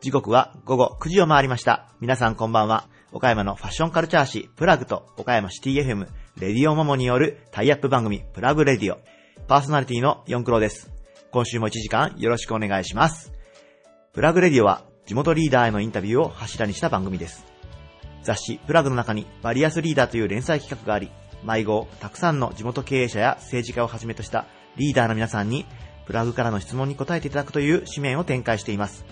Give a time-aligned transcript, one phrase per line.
[0.00, 1.88] 時刻は午後9時を回りました。
[2.00, 2.88] 皆さんこんばんは。
[3.10, 6.06] 岡山のファッションカルチャー誌プラグと岡山シティ FM
[6.38, 8.98] レディオモモによるタイアップ番組プラグレディオ。
[9.48, 10.92] パーソナリティの四クロです。
[11.32, 13.32] 今週も1時間よろしくお願いします。
[14.12, 17.44] プラグレディオは地元リーダーへのインタビューを柱にした番組です。
[18.22, 21.10] 雑誌プラグの中にバリアスリーダーという連載企画があり、
[21.44, 25.66] 毎号たくさんの地元経営者や政治家をはじめとしたリーダーの皆さんに
[26.06, 29.04] プラグからの質問に答えていただくという紙面を展開しています。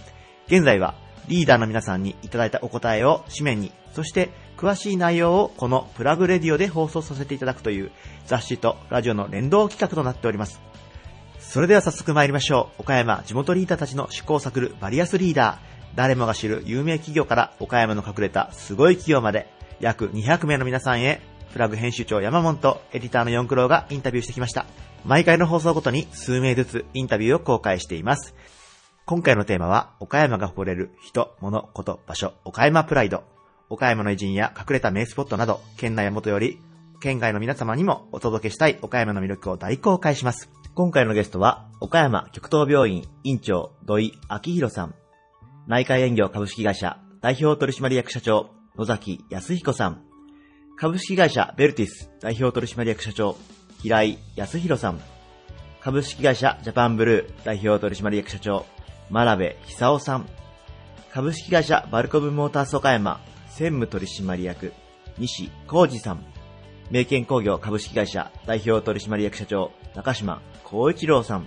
[0.47, 0.95] 現在は
[1.29, 7.93] リーダーの皆さんにいただいたお答えを紙面に、そして詳しい内容をこのプラグレディオで放送させていただくという
[8.27, 10.61] 雑誌とラジオの連動企画となっております。
[11.39, 12.83] それでは早速参りましょう。
[12.83, 15.69] 岡山地元リーダーたちの試行錯るバリアスリーダー。
[15.95, 19.49] 誰もが知る有名企業から岡山の隠れたすごい企業まで
[19.81, 21.21] 約200名の皆さんへ
[21.53, 24.67] プラグ編集長山本とエディターの四クローがインタビューしてきました。
[25.05, 28.35] 毎回の放送ごとに数名ずつインタビューを公開しています。
[29.07, 33.25] 今回のテーマは、岡山が誇れる人、物、こと、場所、岡山プライド。
[33.71, 36.61] 岡山の偉人や隠れた名スポットなど、県内や元より、
[37.01, 40.51] 県外の皆様にもお届けしたい岡山の魅力を大公開します。
[40.75, 44.95] 今回のゲストは、岡山極東病院院長土井明宏さん。
[45.67, 50.08] 内科園業株式会社代表取締役社長野崎康彦さん。
[50.81, 53.37] 株式会社ベルティス代表取締役社長
[53.83, 55.01] 平井康弘さん。
[55.81, 58.65] 株式会社ジャパンブルー代表取締役社長
[59.11, 60.29] 真鍋久夫さん。
[61.13, 64.73] 株式会社バルコブモータース岡山専務取締役
[65.19, 66.25] 西浩二さん。
[66.93, 71.47] 名犬工業株式会社代表取締役社長中島光一郎さん。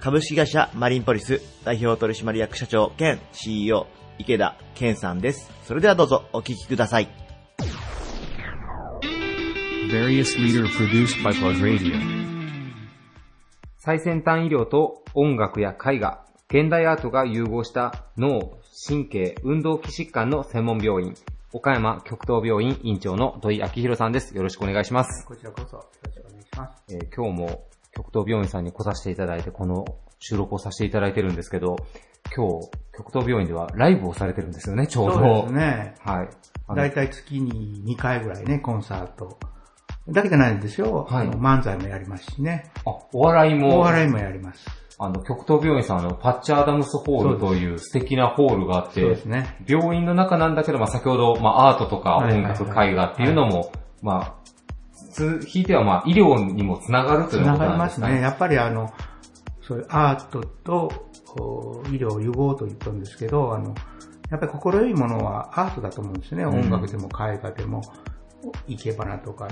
[0.00, 3.86] 株式会社マリンポリス代表取締役社長兼 CEO
[4.18, 5.50] 池田健さんです。
[5.64, 7.25] それではどうぞお聞きください。
[9.90, 11.96] Various leader produced by Plug Radio.
[13.78, 21.14] 最先端医療と音楽や絵画、現代アートが融合した脳、神経、運動器疾患の専門病院、
[21.52, 24.36] 岡山極東病院院長の土井明宏さんです。
[24.36, 25.24] よろしくお願いします。
[25.24, 26.82] こちらこそよろしくお願いします。
[26.92, 29.84] えー今日も極東病院さんに来させていただいて、この
[30.18, 31.76] 収録をさせていただいてるんですけど、
[32.34, 35.12] 今日、極東病院ではライブをされてるんですよね、ちょうど。
[35.12, 35.94] そうですね。
[36.00, 36.28] はい。
[36.74, 39.38] だいたい月に2回ぐらいね、コンサート。
[40.08, 41.06] だけじゃないんですよ。
[41.08, 42.70] はい漫才もやりますしね。
[42.84, 44.66] あ、お笑いも、お笑いもやります。
[44.98, 49.58] あの、極東病院さんあの、パッチャーアダムスホールという素敵なホールがあって、そうですね。
[49.68, 54.34] 病院の中なんだけど、まあ、先ほど、まあ、アートとか音楽、絵画っていうのも、まあ、
[55.16, 58.08] つ、ひいてはまあ、医療にもつながるとついうこながりますね。
[58.14, 58.20] ね。
[58.20, 58.92] やっぱりあの、
[59.62, 61.10] そういうアートと
[61.86, 63.74] 医療融合と言ったんですけど、あの、
[64.30, 66.44] やっぱり心よいものはアートだと思うんですね。
[66.44, 67.82] ん音楽でも絵画でも、
[68.68, 69.48] 生け花とか、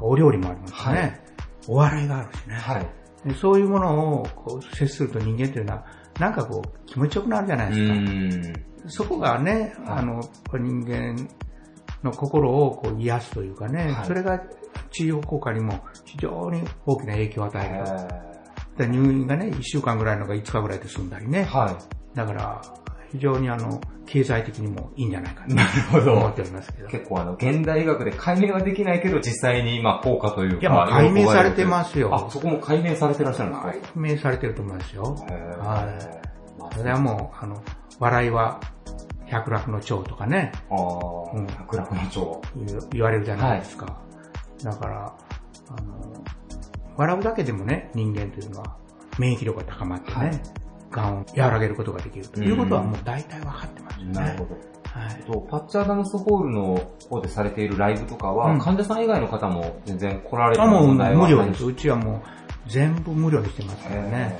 [0.00, 0.76] お料理もありますね。
[0.78, 1.20] はい
[1.66, 2.54] お笑いがあるしね。
[2.56, 3.28] はい。
[3.28, 5.86] でそういうものをこう接すると人間というのは、
[6.18, 8.58] なんかこう気持ちよくなるじゃないうですか。
[8.86, 10.20] そこがね、はいあの、
[10.52, 11.28] 人間
[12.02, 14.40] の心をこう癒すというかね、はいそれが
[14.90, 17.66] 治療効果にも非常に大きな影響を与
[18.78, 18.88] える。
[18.88, 21.42] 入院がね、1週間ぐらいのが5日ぐらいで済んだりね。
[21.42, 22.16] ーはい。
[22.16, 22.62] だから、
[23.14, 26.42] 非常にあの、経済的にもいいんじゃないかなと思って。
[26.42, 26.88] おりますけど。
[26.88, 30.64] い結構あの、現代医学で解明はできないけど、実際にまあ、効果というか。
[30.64, 32.12] や、もう解明されてますよ。
[32.12, 33.70] あ、そこも解明されてらっしゃるんですか？
[33.70, 35.02] 解明されてると思いますよ。
[35.04, 35.98] は
[36.58, 36.60] い。
[36.60, 37.62] まあそれはもう、あの、
[38.00, 38.58] 笑いは
[39.26, 42.42] 百楽の長とかね、ああ、うん百楽の長。
[42.92, 43.96] 言われるじゃないですか。
[44.64, 45.14] だから、
[45.68, 46.24] あの、
[46.96, 48.76] 笑うだけでもね、人間というのは
[49.20, 50.40] 免疫力が高まってね、はい
[50.94, 54.12] 癌を和らげることができるということはもう大体分かってますよね。
[54.12, 54.74] なるほど。
[54.84, 55.22] はい。
[55.24, 61.64] とパッチャーダムスホールの方でされているライブとかは、うん患者さん以外の方も全然来られるあ、もう問題は無料です。
[61.64, 64.38] うちはもう全部無料にしてますからね。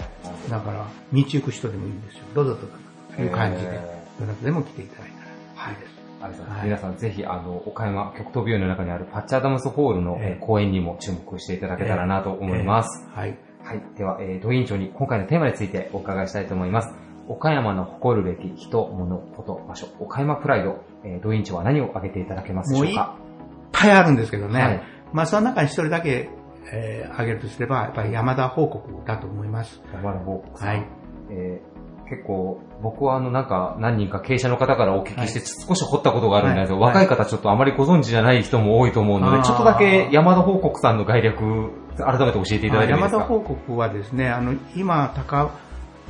[0.48, 2.24] だから、道行く人でもいいんですよ。
[2.34, 2.68] どうぞどうぞ
[3.16, 3.80] という感じでへ、
[4.20, 5.30] どなたでも来ていただいたら。
[5.56, 5.94] はいです。
[6.22, 6.58] ありがとうございます。
[6.58, 13.06] はい皆さんぜひ、あの、岡山極東病院の中にあるパッチャーダムスホールの、公演にも注目していただけたらなと思います。
[13.12, 13.38] えーはい。
[13.64, 13.82] はい。
[13.96, 16.94] では、えー、土院長に今回のテーマについてお伺いしたいと思います。
[17.28, 23.16] 岡山の誇るべき人、物、こと、場所、岡山プライド、えー、土院長は何を挙げていただけますでしょうか？
[23.18, 24.60] いっぱいあるんですけどね。
[24.60, 24.82] はい
[25.12, 26.28] まあ、その中に一人だけ、
[26.72, 29.80] えー挙げるとすれば、やっぱり山田報告だと思います。
[29.94, 30.68] 山田報告さん。
[30.68, 30.86] はい。
[31.30, 31.74] えー
[32.06, 43.18] 結構、僕はあの、なんか、何人か経営者の方からお聞きして、はい少し掘ったことがあるんですけど、はい若い方ちょっとあまりご存知じゃない人も多いと思うので、ちょっとだけ山田報告さんの概略、改めて教えていただいてもいいですか？
[43.18, 45.50] 山田報告はですね、あの、今、高、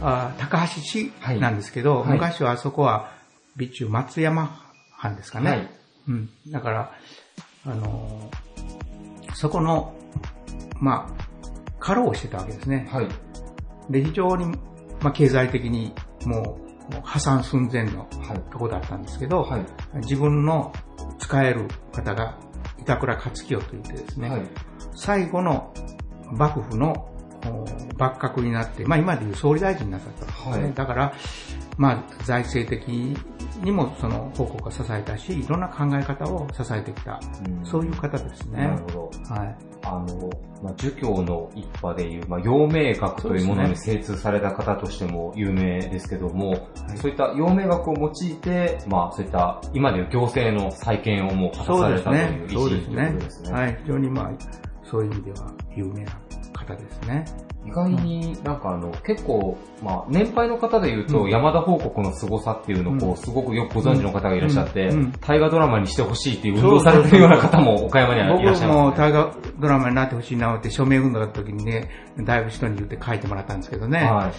[0.00, 3.12] あ高橋市なんですけど、はい昔はあそこは、
[3.56, 4.60] 備中松山
[4.92, 5.50] 藩ですかね。
[5.50, 5.70] はい
[6.08, 6.28] うん。
[6.50, 6.92] だから、
[7.66, 9.94] あのーそこの、
[10.78, 11.48] まあ、
[11.81, 12.88] 過労をしてたわけですね。
[12.92, 13.08] はい。
[13.90, 14.46] で、非常に、
[15.00, 15.92] まあ、経済的に
[16.25, 16.60] も
[16.92, 18.40] う、破産寸前のはい。
[18.52, 19.66] とこだったんですけど、はい。
[20.02, 20.72] 自分の
[21.19, 22.38] 使える方が
[22.78, 24.42] 板倉勝清といってですね、はい。
[24.94, 25.73] 最後の
[26.32, 27.11] 幕府の
[27.46, 27.67] お
[27.99, 30.50] 幕閣になって、まあ今でいう総理大臣になったんですね。
[30.52, 31.12] はいだから、
[31.76, 32.88] まあ財政的
[33.62, 38.67] にもその報告を支えたし、いろんな考え方を支えてきた、うんそういう方ですね。
[38.67, 39.11] なるほど。
[39.35, 39.56] はい。
[39.87, 40.31] あの、
[40.62, 52.52] まあ、儒教の一派でいう、まあ、陽明学というものに精通された方としても有名ですけども、そういった陽明学を用いて、まあ、そういった、今でいう行政の再建をもう果たされたという。
[52.52, 53.52] 意思というですねことですね。
[53.52, 53.79] はい。
[53.82, 54.31] 非常にまあ、
[54.94, 56.12] そういう意味では有名な
[56.52, 57.25] 方ですね。
[57.67, 69.08] 意外になんかあの、結構、まあ、年配の方で言うと、うん山田報告の凄さっていうのをこう、うんすごくよくご存知の方がいらっしゃって大河ドラマにしてほしいっていう運動されてるような方も岡山にはいらっしゃい僕もます、ね。
[69.08, 73.99] 大河ドラマになってほしいなって署名運動の時にね、だいぶ人に言って書いてもらったんですけどね。
[73.99, 74.31] は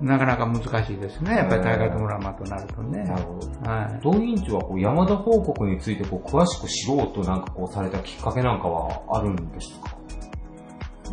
[0.00, 0.04] い。
[0.04, 1.32] なかなか難しいですね。
[1.36, 3.02] やっぱり大河ドラマとなるとね。
[3.02, 3.70] なるほど。
[3.70, 4.00] はい。
[4.02, 9.97] 同院長はこう山田報告についてこう詳しく知ろうとなんかこうされたきっかけなんかはあるんですか？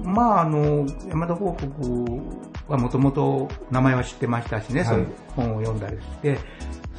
[0.04, 2.22] まあ、あの、山田報告
[2.68, 6.38] はもともと名前は知ってましたしね、はいそういう本を読んだりして、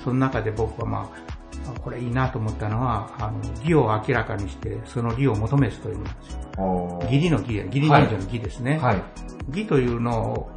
[0.03, 7.01] その中で僕はまあ、これいいなと思ったのは、あの、義を明らかにして、その義を求めずというのですよ。
[7.05, 8.79] 義理の義で、義理人情の義ですね。
[8.79, 9.03] はい。
[9.49, 10.51] 義というのを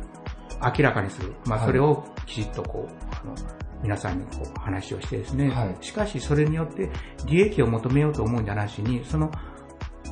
[0.62, 1.34] 明らかにする。
[1.46, 3.36] まあ、はいそれをきちっとこう、あの、
[3.82, 5.50] 皆さんにこう話をしてですね。
[5.50, 6.90] はいしかし、それによって
[7.26, 9.32] 利益を求めようと思うんじゃなしに、その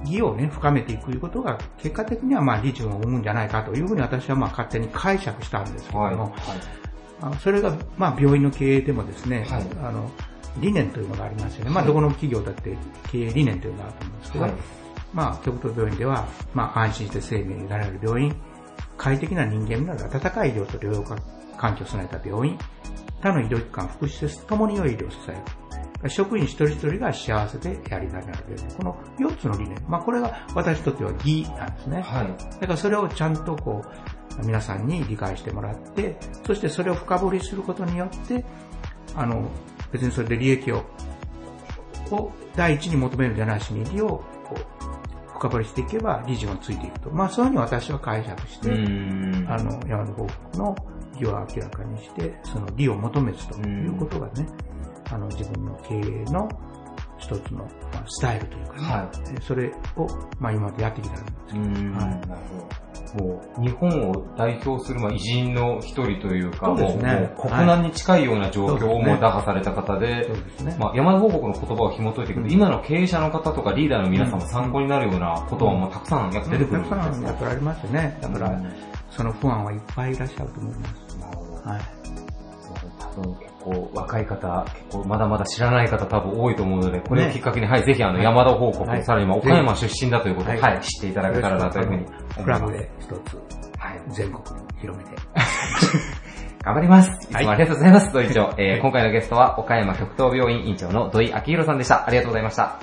[0.06, 6.16] 義をね、深めていくということが、結果的にはまあ、利潤を生むんじゃないかというふうに私はまあ、勝手に解釈したんですけども、はい。
[6.16, 7.40] はい。
[7.40, 10.10] それが、まあ、病院の経営でもですね、はいあの、
[10.60, 11.72] 理念というのがありますよね。
[11.72, 12.76] まあ、どこの企業だって
[13.12, 14.54] 経営理念というのがあると思うんですけど、はい
[15.14, 18.36] まあ、極東病院では、まあ、安心して生命になれる病院、
[18.98, 21.04] 快適な人間になる温かい医療と療養
[21.58, 22.58] 環境を備えた病院、
[23.22, 25.38] 他の医療機関、福祉施設ともに良い医療を支える。
[26.08, 28.76] 職員一人一人が幸せでやりがいのある病院。
[28.78, 29.84] この4つの理念。
[29.88, 32.02] まあ、これが私にとっては義なんですね。
[32.02, 32.28] はい。
[32.60, 33.84] だからそれをちゃんとこ
[34.42, 38.46] う、皆さんに理解してもらって、そしてそれを深掘りすることによって、
[39.16, 39.50] あの、
[39.92, 40.84] 別にそれで利益を、
[42.12, 44.24] を第一に求めるんじゃなしに、利を
[45.38, 47.10] 深掘りしていけば、利潤がついていくと。
[47.12, 50.76] まあそういうふうに私は解釈して、んあの、山の報告の
[51.20, 54.48] 利を明らかにして、その利を求めずということがね、
[55.12, 56.48] あの、自分の経営の
[57.18, 59.12] 一つの、まあ、スタイルというかね、は
[59.42, 60.08] それを、
[60.40, 61.60] まあ今までやってきたんですい。
[61.60, 61.94] うん。
[61.94, 62.88] はいなるほど。
[63.24, 70.30] もう、日本を代表する、まあ、偉人の一人というか、そうねもう、もう国難に近いような状況をはいもう打破された方で。
[70.78, 78.18] まあ、山田報告の言葉を紐解いていくと、うん今の経営者の方とかリーダーの皆さんも参考になるようなことはもうたくさんやっぱ出てくるんですたくさんねやっぱりありますよね。
[78.22, 78.74] だから、うん
[79.10, 81.18] その不安はいっぱいいらっしゃると思います。
[81.18, 81.54] なるほど。
[81.70, 81.82] はい。
[83.00, 83.57] 多分
[83.94, 92.42] 若い方、結構まだまだ知らない方多分多いと思うので、これをねきっかけに、はい、ぜひあの山田報告、はいさらに今岡山出身だということで、はいはい、知っていただけたらなというふうに思います。
[92.42, 93.38] フラグで一つ
[93.78, 94.02] はい。
[94.10, 95.12] 全国に広めて。
[96.64, 97.10] 頑張ります。
[97.32, 98.12] いつもありがとうございます。
[98.12, 98.54] 土井長。
[98.58, 102.06] えーはい今回のゲストは岡山極東病院院長の土井明宏さんでした。
[102.08, 102.80] ありがとうございました。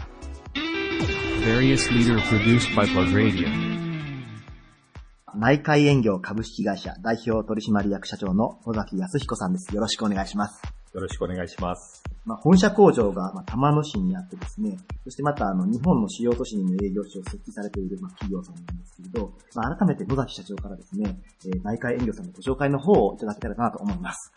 [5.36, 9.74] 内海園業株式会社代表取締役社長の野崎康彦さんです。
[9.74, 10.62] よろしくお願いします。
[10.92, 12.04] よろしくお願いします。
[12.24, 24.32] まあ、本社工場が、まあ、玉野市にあってですね、そしてまたあの日本の主要都市にも営業所を設置されている、まあ、企業さんなんですけれど、まあ、改めて野崎社長からですね、えー内海園業さんのご紹介の方をいただけたらなと思います。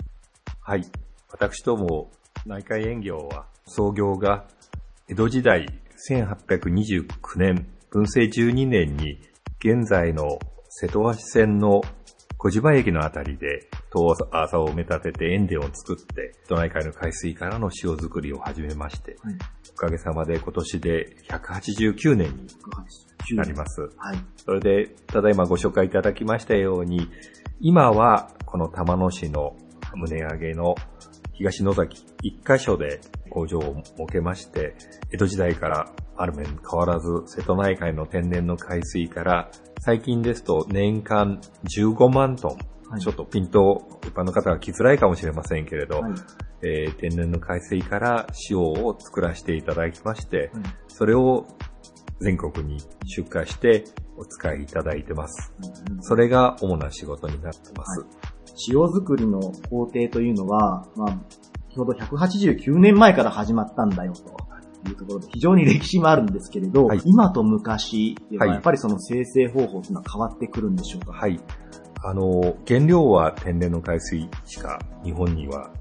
[0.61, 0.85] はい。
[1.29, 2.09] 私ども
[2.47, 4.47] 内海園業は創業が
[5.09, 5.67] 江戸時代
[6.09, 9.19] 1829年、文政12年に
[9.59, 10.39] 現在の
[10.79, 11.81] 瀬戸橋線の
[12.37, 19.35] 小島駅のあたりで遠浅を埋め立てて塩田を作って、瀬戸内海の海水からの塩作りを始めまして、はい。
[19.71, 22.31] おかげさまで今年で189年
[23.31, 23.81] になります。
[23.97, 24.19] はい。
[24.35, 27.09] それで、ただいまご紹介いただきましたように、
[27.59, 29.57] 今はこの玉野市の
[29.95, 30.75] 胸上げの
[31.37, 34.75] 東野崎一箇所で工場を設けまして、
[35.11, 46.13] 江戸時代からある面変わらず瀬戸内海の天然の海水から最近ですと年間15万トン、はいちょっとピント一般の方は来づらいかもしれませんけれど、はい。
[46.63, 51.45] えー天然の海水から塩を作らせていただきまして、はいそれを
[52.19, 53.83] 全国に出荷して
[54.17, 55.53] お使いいただいてます。
[56.01, 58.05] それが主な仕事になってます。
[58.69, 61.17] 塩作りの工程というのは、まあ、
[61.73, 71.13] ちょうど189年前から始まったんだよというところで、非常に歴史もあるんですけれど、はい今と昔でははいやっぱりその生成方法というのは変わってくるんでしょうか？
[71.13, 71.39] はい。
[72.03, 75.71] あの、原料は天然の海水しか日本には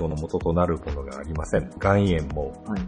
[0.00, 1.70] 塩の元となるものがありません。
[1.82, 2.80] 岩塩もはい。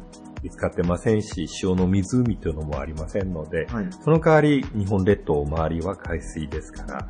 [0.43, 3.89] 見つかってませんし、塩の湖というのもありませんので、はい。
[4.03, 7.09] その代わり日本列島周りは海水ですから、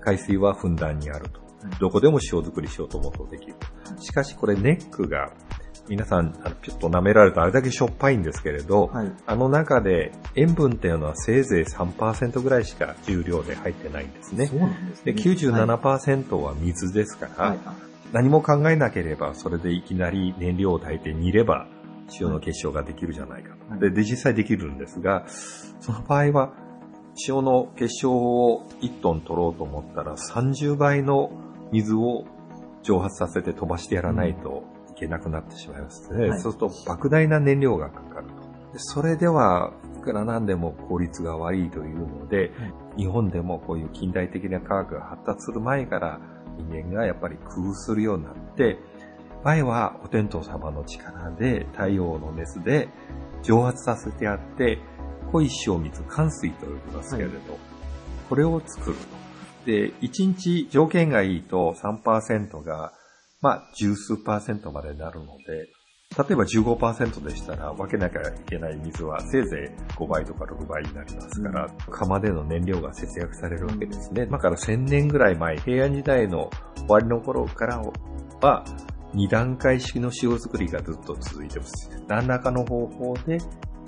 [0.00, 1.40] 海水はふんだんにあると。
[1.80, 3.54] どこでも塩作りしようと思うとできる。
[3.98, 5.32] しかしこれネックが、
[5.88, 9.12] 皆さん、あのちょっと舐められるとあれだけしょっぱいんですけれど、はい。
[9.26, 14.58] あの中で塩分っていうのはせいぜい3%ぐらいしか重量で入ってないんですねそう。
[14.58, 15.12] なんですね。
[15.12, 17.58] で、97%は水ですから、はい。
[17.58, 17.76] はい。
[18.12, 21.68] 何も考えなければ、それでいきなり燃料を炊いて煮れば、
[22.20, 23.70] 塩の結晶ができるじゃないかと。
[23.70, 25.24] はいで、で実際できるんですが、
[25.80, 26.52] その場合は、
[27.26, 31.30] 塩の結晶を1トン取ろうと思ったら、30倍の
[31.72, 32.24] 水を
[32.82, 36.28] 蒸発させて飛ばしてやらないといけなくなってしまいますね。
[36.28, 38.72] はいそうすると、莫大な燃料がかかると。
[38.72, 42.52] でそれでは、いくらなんでも効率が悪いというので、
[42.96, 46.20] 日本でもこういう近代的な科学が発達する前から
[46.56, 48.78] 人間がやっぱり工夫するようになって、
[49.42, 52.88] 前はお天道様の力で太陽の熱で
[53.42, 54.78] 蒸発させてあって、
[55.32, 57.34] 濃い塩水、寒水と呼びますけれど、
[58.28, 59.25] これを作ると。
[59.66, 62.92] で、1日条件がいいと3%が、
[63.42, 65.68] まあ、十数パーセントまでなるので、
[66.16, 74.26] 例えば15%でしたら分けなきゃいけない水はせいぜい5倍とか6倍になりますから、釜での燃料が節約されるわけですね。
[74.26, 77.82] だから1000年ぐらい前、平安時代の終わりの頃から
[78.40, 78.64] は、
[79.12, 81.90] 二段階式の塩作りがずっと続いてます。
[82.06, 83.38] 何らかの方法で、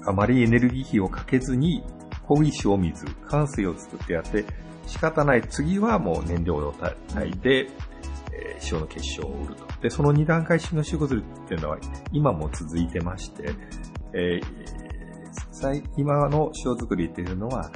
[0.05, 1.83] あまりエネルギー費をかけずに、
[2.27, 4.45] 濃い塩水、寒水を作ってやって、
[4.88, 5.42] 仕方ない。
[5.42, 6.75] 次はもう燃料を
[7.14, 7.68] 炊いて、
[8.33, 9.66] えー塩の結晶を売ると。
[9.83, 11.78] で、その二段階式の塩作りっていうのは
[12.12, 13.54] 今も続いてまして、
[14.14, 14.78] えー
[15.97, 17.71] 今の塩作りっていうのは、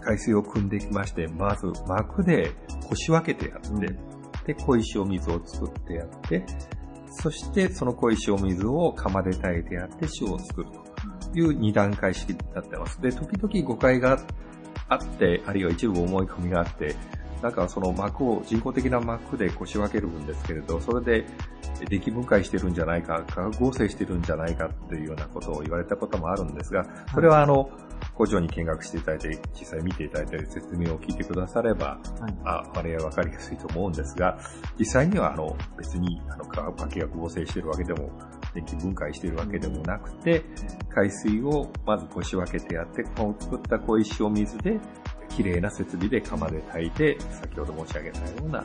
[0.00, 2.52] 海水を汲んできまして、まず膜で
[2.88, 6.44] こし分けてやって、で、濃い塩水を作ってやって、
[7.10, 10.70] そしてその濃い塩水を釜で炊いてやって塩を作る
[11.32, 13.00] という二段階式になってます。
[13.00, 14.34] で、時々誤解があって、
[14.88, 14.98] あ
[15.52, 16.96] るいは一部思い込みがあって、
[17.42, 21.26] なんかその膜を、人工的な膜でこし分けるんですけれど、それで
[21.88, 26.84] 出来分解してるんじゃないか、化学合成してるんじゃないかっていうようなことを言われたこともあるんですが、
[27.14, 27.70] それはあの、
[28.14, 32.34] 工場に見学していただいて、実際見ていただいて説明を聞いてくだされば、はい。
[32.44, 34.38] あ、我々は分かりやすいと思うんですが、
[34.78, 38.10] 実際にはあの、別にあの、化学化学合成してるわけでも、
[38.76, 40.44] 分解してるわけでもなくて、
[40.90, 44.78] 海水をまずこし分けてやって、この作った小石を水で、
[45.28, 48.64] 綺麗な設備で釜で炊いて、先ほど申し上げたような、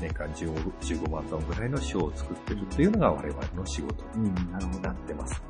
[0.00, 4.32] 年間15万トンぐらいの塩を作ってるというのが我々の仕事、に
[4.82, 4.90] な。
[4.90, 5.42] ってます。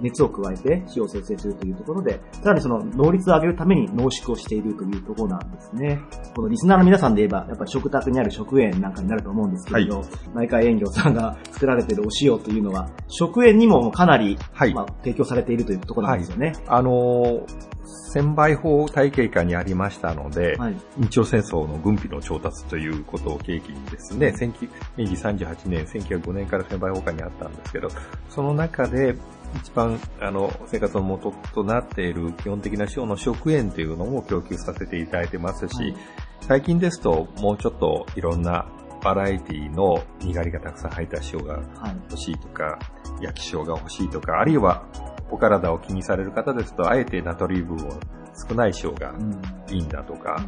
[0.00, 6.00] 熱を加えて火を生成するというところで、さらにその能率を上げるために濃縮をしているというところなんですね。
[6.34, 10.02] このリスナーの皆さんで言えば、やっぱり食卓にある食塩なんかになると思うんですけれど、
[10.34, 16.52] 内海園業さんが作られているお塩というのは、食塩にもかなり、はいまあ、提供されているというところなんですよね。
[16.66, 17.70] あのー、
[18.12, 20.76] 千倍法体系下にありましたので、はい。
[20.98, 27.88] 日朝戦争の軍備の調達ということを契機にですね、19明治38年、1905年から千倍法下にあったんですけど、
[28.28, 29.16] その中で
[29.56, 35.96] 一番あの生活の元となっている基本的な塩の食塩というのも供給させていただいてますし、はい
[36.42, 38.66] 最近ですともうちょっといろんな
[39.02, 41.96] バラエティのにがりがたくさん入った塩がはい。
[42.10, 42.78] 欲しいとか、
[43.20, 44.84] 焼き塩が欲しいとか、あるいは
[45.30, 48.00] お体を気にされる方ですと、あえてナトリウムを
[48.48, 49.40] 少ない塩がうん。
[49.70, 50.42] いいんだとか、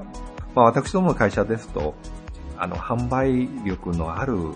[0.55, 1.95] まあ私どもの会社ですと、
[2.57, 4.55] あの、販売力のある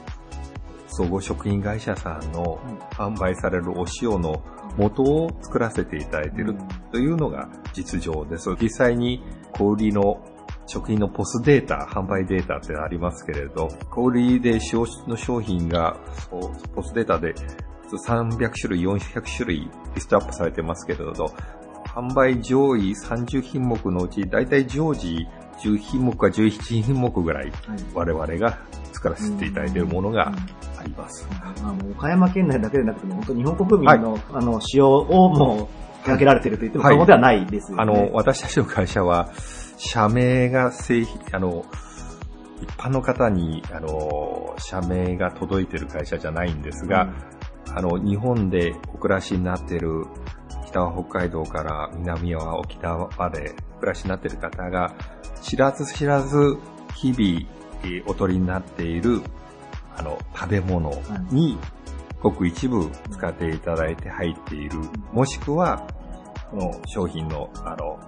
[0.97, 2.59] 総合食品会社さんの
[2.93, 4.43] 販売されるお塩の
[4.79, 6.55] 元を作らせていただいている
[6.91, 8.49] というのが実情です。
[8.59, 9.23] 実際に
[9.53, 10.25] 小売りの
[10.67, 15.99] 食品のポスデータ、販売データってありますけれど、小売りで使用の商品が
[16.75, 17.35] ポスデータで
[17.91, 21.13] 300種類、400種類リストアップされてますけれど、
[21.89, 25.27] 販売上位30品目のうち、だいたい常時
[25.59, 27.53] 10品目か11品目ぐらい。
[27.95, 28.59] 我々が
[29.07, 30.33] 作らせていただいているものが
[30.79, 31.29] あります。
[31.63, 37.83] まあ、もう岡山県内だけでなくても、本当日本国民の、あの、使用をもう、手掛けられていると言っても過言ではないですよね。
[37.83, 39.31] あの、私たちの会社は、
[39.77, 41.65] 社名が製品、あの、
[42.63, 47.13] 一般の方に、あの、社名が届いている会社じゃないんですが、
[47.75, 50.05] あの、日本でお暮らしになっている、
[50.67, 54.95] 北は北海道から南は沖縄までお暮らしになっている方が、
[55.43, 56.57] 知らず知らず
[56.95, 57.47] 日々、
[57.87, 59.23] えーお取りになっている、
[59.97, 60.93] あの、食べ物
[61.31, 61.59] に
[62.21, 64.79] ごく一部使っていただいて入っている、
[65.13, 65.87] もしくは、
[66.51, 67.99] この商品の、あの、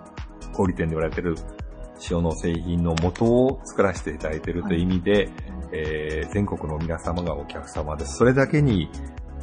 [0.53, 1.37] 小売店で売られている
[2.11, 5.31] 塩の製品の元を作らせていただいているという意味で、
[5.73, 8.17] えー全国の皆様がお客様です。
[8.17, 8.91] それだけに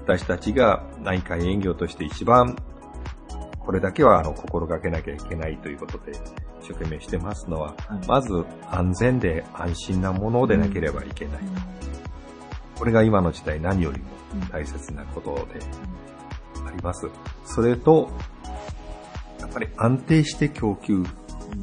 [0.05, 2.55] 私たちが内科営業として一番
[3.59, 6.13] これだけはあの心がけなきゃいけないということで
[6.65, 11.41] 一生懸命してますのは、はいまず安全で安心なものでなければいけない。
[12.75, 14.05] これが今の時代何よりも
[14.51, 15.59] 大切なことで
[16.65, 17.07] あります。
[17.45, 18.09] それと、
[19.39, 21.03] やっぱり安定して供給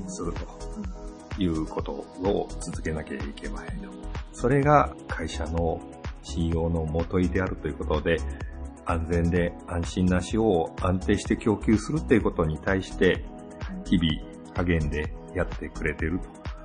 [0.07, 3.73] するということを続けなきゃいけないと。
[4.33, 5.81] それが会社の
[6.23, 8.17] 信用のもといであるということで、
[8.85, 13.25] 安全で安心な塩を安定して供給するということに対して、
[13.85, 16.21] 日々励んでやってくれてる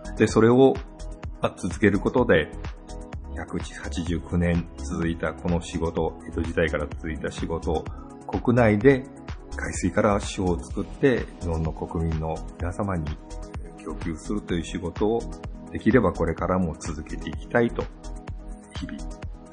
[0.05, 0.15] と。
[0.15, 0.75] で、それを
[1.57, 2.51] 続けることで、
[3.35, 7.85] 189年続いたこの仕事、江戸時代から続いた仕事を、
[8.27, 9.05] 国内で
[9.55, 13.05] 海水から塩を作って日本の国民の皆様に
[13.83, 15.21] 供給するという仕事を
[15.71, 17.83] できればこれからも続けていきたいと、
[18.79, 18.97] 日々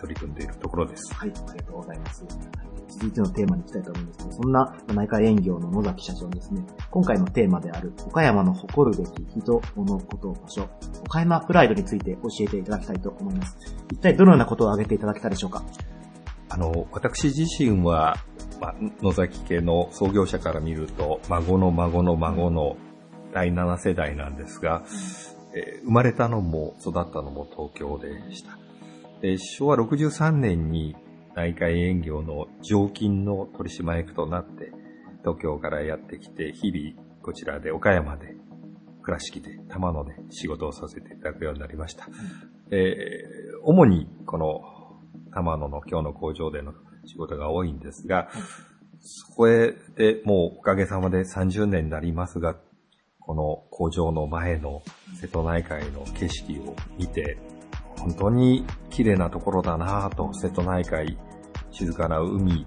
[0.00, 1.14] 取り組んでいるところです。
[1.14, 2.24] はい、ありがとうございます。
[2.94, 10.68] 続いてのテーマに行きたいと思うんですけど、そんな内科園業の野崎社長にですね、今回のテーマである岡山の誇るべき人、物、こと、場所、
[11.04, 13.56] 岡山プライドについて教えていただきたいと思います。
[13.92, 15.62] 一体どのようなことを挙げていただけたでしょうか？
[16.48, 18.16] あの、私自身は、
[18.60, 22.76] まあ、野崎家の創業者から見ると、孫の孫の孫の
[23.32, 24.82] 第7世代なんですが、
[25.54, 28.58] えー生まれたのも育ったのも東京でした。
[29.20, 30.96] で昭和63年に
[31.34, 34.72] 内科園業の常勤の取締役となって、
[35.20, 38.36] 東京からやってきて、日々こちらで岡山で、
[39.02, 42.08] 倉敷で、玉野で仕事をさせていただくようになりました。
[42.70, 44.60] えー主にこの
[45.32, 46.74] 玉野の今日の工場での
[47.06, 48.28] 仕事が多いんですが、
[49.00, 52.56] そこへでもうおかげさまで30年になりますが、
[53.20, 54.82] この工場の前の
[55.18, 57.38] 瀬戸内海の景色を見て、
[58.04, 61.16] 本当に綺麗なところだなぁと、瀬戸内海、
[61.70, 62.66] 静かな海、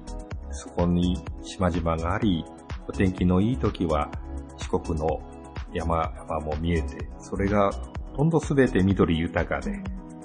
[0.50, 2.44] そこに島々があり、
[2.88, 4.10] お天気のいい時は
[4.58, 5.22] 四国の
[5.74, 7.72] 山々も見えて、それが
[8.12, 9.80] ほとんどすべて緑豊かで、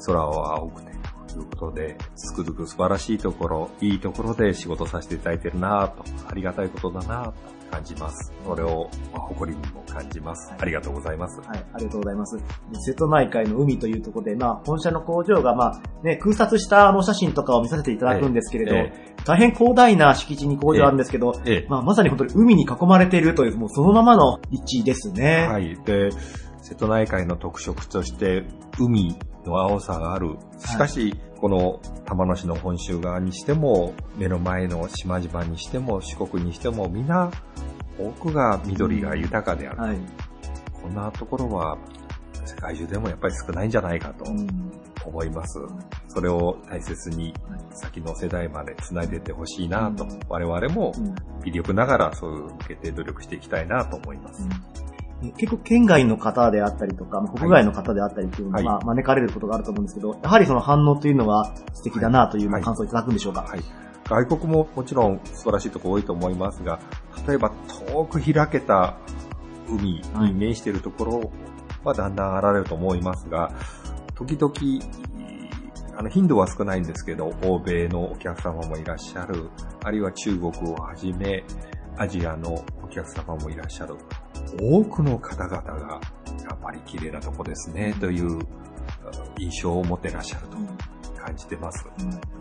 [0.07, 0.93] 空は青くて、
[1.29, 7.62] ということで、つくづく素晴らしいところ、いいところで仕事させていただいてるなぁと、ありがたいことだなぁと。
[7.73, 8.33] 感じます。
[8.45, 10.53] それを、まあ誇りにも感じます。
[10.59, 11.41] ありがとうございます。
[11.41, 12.39] はい、ありがとうございます。
[12.87, 18.93] 瀬戸内海の海というところで、まあ、本社の工場が、まあ、ね、空撮したあの写真とかを見させていただくんですけれど、え
[19.25, 25.47] 大変広大な敷地に工場あるんですけど、ええまあ、まさに本当に海に囲まれているという、もうそのままの位置ですね。
[25.47, 25.77] はい。
[25.85, 26.11] で、
[26.63, 28.45] 瀬戸内海の特色として、
[28.79, 30.37] 海の青さがある。
[30.59, 37.33] しかし、この玉野市の本州側にしても、目の前の島々にしても、四国にしても、皆、
[37.99, 39.81] 多くが緑が豊かである。
[39.81, 39.99] はい。
[40.81, 41.77] こんなところは、
[42.45, 44.73] 世界中でもやっぱり少ないんじゃないかとうん
[45.05, 45.59] 思います。
[46.07, 47.35] それを大切に
[47.73, 54.49] 先の世代まで繋いでいってほしいなと、我々もうん微力ながらそういう向けて努力していきたいなと思います。
[55.23, 63.43] え結構県外の方であったりとか、まあ国外の方であったりっていうのは、招かれることがあると思うんですけど、やはりその反応というのは素敵だなという感想をいただくんでしょうか？
[63.43, 63.61] はい。
[64.09, 66.81] 外国ももちろん素晴らしいところ多いと思いますが、
[67.27, 67.53] 例えば
[67.89, 68.97] 遠く開けた
[69.69, 71.31] 海に面しているところ
[71.85, 73.53] はだんだん現れると思いますが、
[74.15, 74.53] 時々、
[75.97, 79.51] あの、頻度は少ないんですけど、欧米のお客様もいらっしゃる、
[79.85, 81.45] あるいは中国をはじめ、
[81.97, 83.97] アジアのお客様もいらっしゃる。
[84.61, 90.57] 多くの方々が、やっぱり綺麗なとこですね、というあ印象を持ってらっしゃると
[91.23, 91.87] 感じてます。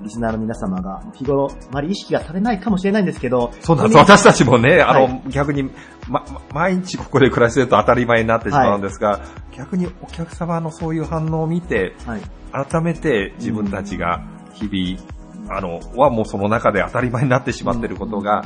[0.02, 3.98] リスナーの皆様が日頃あまり意識がされないかもしれないんですけど、そうなんです。
[3.98, 5.70] 私たちもね、あの、は逆に、
[6.10, 9.22] ま、ま毎日ここで暮らしてると当たり前になってしまうんですが、
[9.56, 12.22] 逆にお客様のそういう反応を見て、はい。
[12.52, 14.22] 改めて自分たちが
[14.54, 18.44] 日々、あの、はもうその中で当たり前になってしまっていることが、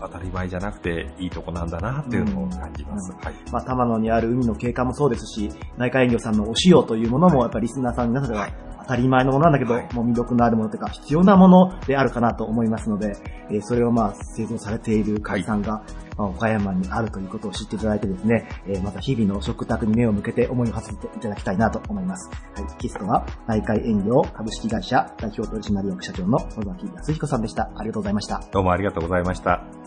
[0.00, 3.12] 当たり前じゃなくていいとこなんだなっていうのを感じます。
[3.12, 3.34] はい。
[3.52, 8.48] まあ、玉野にある海の景観もそうですし、内科園業さんのお塩というものも、やっぱりリスナーさん皆さんが
[8.80, 13.16] 当たり前のものなんだけど、はいもう魅力のあるものというか、必要なものであるかなと思いますので、
[13.50, 15.82] えーそれをまあ、製造されている会社さんが、
[16.16, 22.30] まあ、岡山にあるということを知っていただいてですね、えーまた日々の食卓に目を向けて思いを馳せていただきたいなと思います。
[22.54, 22.66] はい。
[22.78, 27.70] ゲストは、内科園業株式会社代表取締役社長の野崎康彦さんでした。
[27.74, 28.42] ありがとうございました。
[28.52, 29.77] どうもありがとうございました。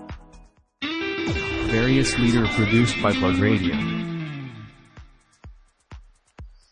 [1.72, 3.76] Various leader produced by Plug Radio.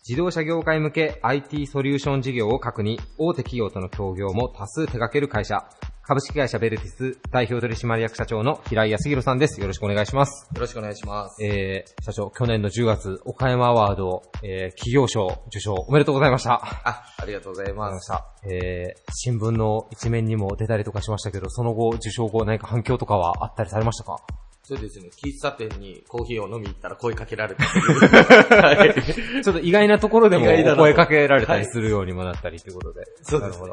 [0.07, 5.65] 自動車業界向け IT ソリューション事業を核に大手企業との協業も多数手掛ける会社、
[6.03, 9.61] 株式会社ベルティス代表取締役社長の平井康弘さんです。
[9.61, 10.49] よろしくお願いします。
[10.53, 11.43] よろしくお願いします。
[11.45, 16.53] えー、社長、去年の10月、岡山アワード、えー、企業賞受賞おめでとうございました。
[16.55, 18.11] あ、ありがとうございます。
[18.51, 24.17] えー、新聞の一面にも出たりとかしましたけど、その後、受賞後何か反響とかはあったりされましたか？
[24.69, 27.63] そうですね、喫茶店にコーヒーを飲みに行ったら声かけられた。
[28.53, 28.93] はい。
[29.43, 33.07] ちょっと意外なところでも声かけられたりするようにもなったりということで。
[33.23, 33.71] そうですね。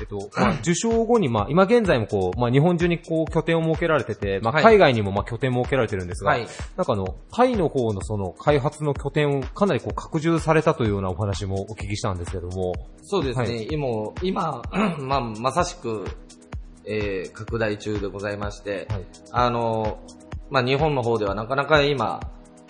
[0.00, 4.64] えっと、まあ、受賞後に、まあ、今現在もこう、まあ、日本中にこう、拠点を設けられてて、まあ、はい。
[4.64, 6.46] 海外にもまあ、拠点設けられてるんですが、はい。
[6.76, 13.68] なんかあの、タイの方のその、開発の拠点をかなりこう、拡充されたというようなお話もお聞きしたんですけども、そうですね、はい。
[13.70, 13.86] 今、
[14.22, 14.62] 今、
[14.98, 16.04] まあ、まさしく、
[16.84, 19.04] えー、拡大中でございまして、はい。
[19.30, 19.98] あの、
[20.52, 22.20] まあ、日本の方ではなかなか今、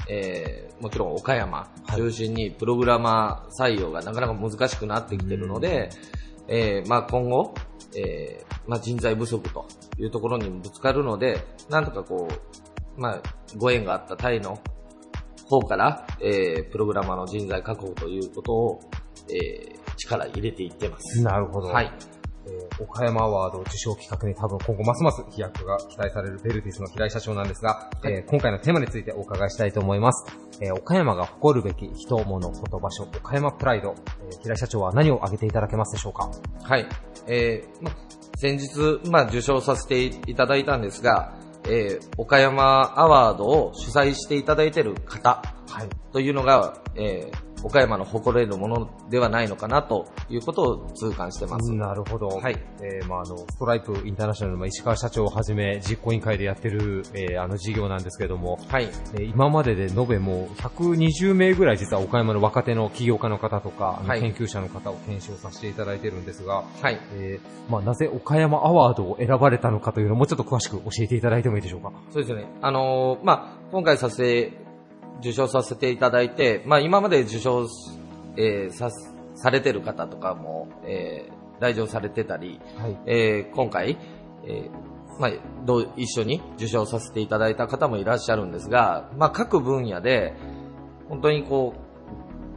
[0.09, 5.91] えー、もちろん岡山中心にプログラマー採用がなかなか難しくなってきてるので、
[6.47, 7.55] えー、まあ、今後、
[7.97, 9.67] えー、まあ、人材不足と
[9.99, 12.29] いうところにぶつかるので、なんとかこ
[12.97, 13.23] う、まあ、
[13.57, 14.61] ご縁があったタイの
[15.49, 18.81] 方から、えー、プログラマーの人材確保ということを、
[19.29, 21.21] えー、力入れていってます。
[21.21, 21.67] なるほど。
[21.67, 21.93] はい。
[22.47, 30.37] えー岡山アワード受賞企画に多分今後ますます飛躍が期待されるベルティスの平井社長なんですが、えー今回のテーマについてお伺いしたいと思います。
[30.61, 33.95] えー岡山が誇るべき人、物、こと場所、岡山プライド、
[34.31, 36.31] えー平井社長は何を挙げていただけますでしょうか？
[36.63, 36.87] はい。
[37.27, 37.93] えー、ま、
[38.37, 45.41] 先日、まあ、受賞させていただいたんですが、えー、岡山アワードを主催していただいている方
[45.73, 45.89] はい。
[46.13, 51.73] というのが、えー、岡山の誇れるものではないのかなということを痛感してます。
[51.73, 52.27] なるほど。
[52.29, 52.59] はい。
[52.83, 58.89] えーまあ、あの、ストライプインターナショナルの石川社長をはじめ、実行委員会でやってる、えーあの事業なんですけども、はい。
[59.15, 66.99] えー今までで延べもう120名ぐらい実は岡山の若手の起業家の方とか、はい研究者の方を検証させていただいてるんですが、はい。
[67.15, 71.93] えーまあ、なぜ岡山アワードを選ばれたのかというのをもうちょっと詳しく教えていただいてもいいでしょうか？
[72.11, 72.47] そうですね。
[72.61, 74.53] あのーまあ、今回させ、
[75.21, 77.69] 受賞させていただいて、まあ、今まで受賞、
[78.37, 78.91] えーさ、
[79.35, 82.99] されてる方とかも、えー来場されてたり、はい。
[83.07, 83.97] えー今回、
[84.45, 85.31] えーまあ、
[85.65, 90.35] どう一緒に受賞させていただいた方もいらっしゃるんですが、まあ、各分野で、
[91.09, 91.75] 本当にこ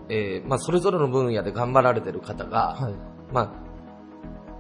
[0.10, 2.94] う、えーまあ、それぞれの分野で頑張られてる方が、はい。
[3.32, 3.52] まあ、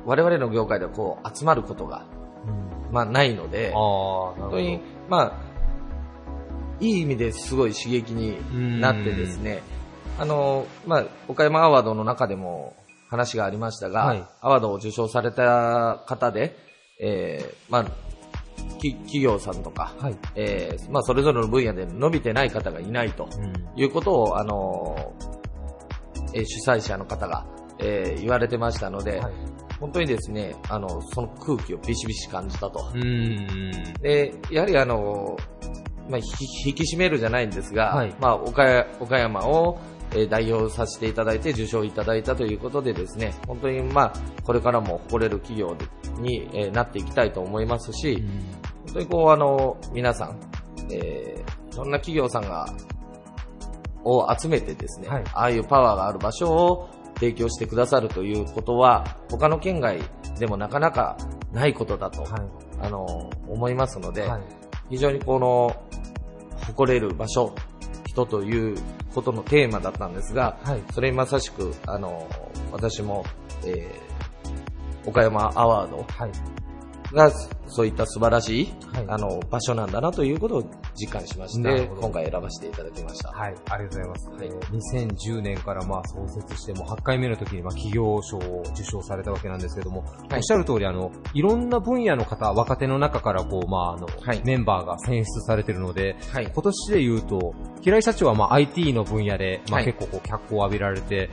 [0.05, 2.05] 我々の業界ではこう、集まることが、
[2.91, 5.44] まあ、ないので、本当に、まあ、
[6.79, 9.61] いい意味ですごい刺激になってですね、
[10.19, 12.75] あの、まあ、岡山アワードの中でも
[13.09, 16.55] 話がありましたが、はいアワードを受賞された方で、
[16.99, 17.85] えーまあ、
[18.79, 20.17] き企業さんとか、はい。
[20.35, 23.53] えーまあ、それぞれの分野で伸びてない方がいないとうん。
[23.81, 25.13] いうことを、あの、
[26.33, 27.45] えー主催者の方が、
[27.79, 29.33] えー言われてましたので、はい。
[29.79, 32.91] 本当にですね、あの、その空気をビシビシ感じたと。
[32.93, 33.47] うん。
[34.01, 35.35] で、やはりあの、
[36.09, 39.79] まあ、ひ引き締めるじゃないんですが、はいまあ、岡や岡山を、
[40.11, 44.13] えー代表させていただいて受賞いただいたということでですね、本当にまあ、
[44.43, 45.75] これからも誇れる企業
[46.19, 48.23] に、えーなっていきたいと思いますし、
[48.85, 50.39] 本当にこうあの、皆さん、
[50.91, 52.67] えーいろんな企業さんが、
[54.05, 59.99] を集めてですね、はいああいうパワーがある場所を提供してくださるということは、他の県外
[60.39, 61.17] でもなかなか
[61.51, 62.31] ないことだと、はい。
[62.81, 64.41] あの、思いますので、はい。
[64.89, 65.75] 非常にこの、
[66.67, 67.53] 誇れる場所、
[68.05, 68.77] 人という
[69.13, 70.83] ことのテーマだったんですが、はい。
[70.93, 72.27] それにまさしく、あの、
[72.71, 73.25] 私も、
[73.65, 74.05] えー
[75.05, 76.31] 岡山アワードはい。
[77.13, 77.31] が、
[77.67, 79.05] そういった素晴らしい、はい。
[79.07, 80.63] あの、場所なんだなということを
[80.95, 83.29] 実感しまして今回選ばせていただきました。
[83.29, 84.29] はい、ありがとうございます。
[84.29, 84.47] はい。
[84.47, 94.41] えー2010年からまあ創設しても8回目の時にまあ企業賞を受賞されたわけなんですけども、おっしゃる通りあの、いろんな分野の方、若手の中からこう、まああの、はい。
[94.43, 96.51] メンバーが選出されてるので、はい。
[96.51, 99.85] 今年で言うと、平井社長はまあ IT の分野で、まあはい。
[99.85, 101.29] 結構こう脚光を浴びられて、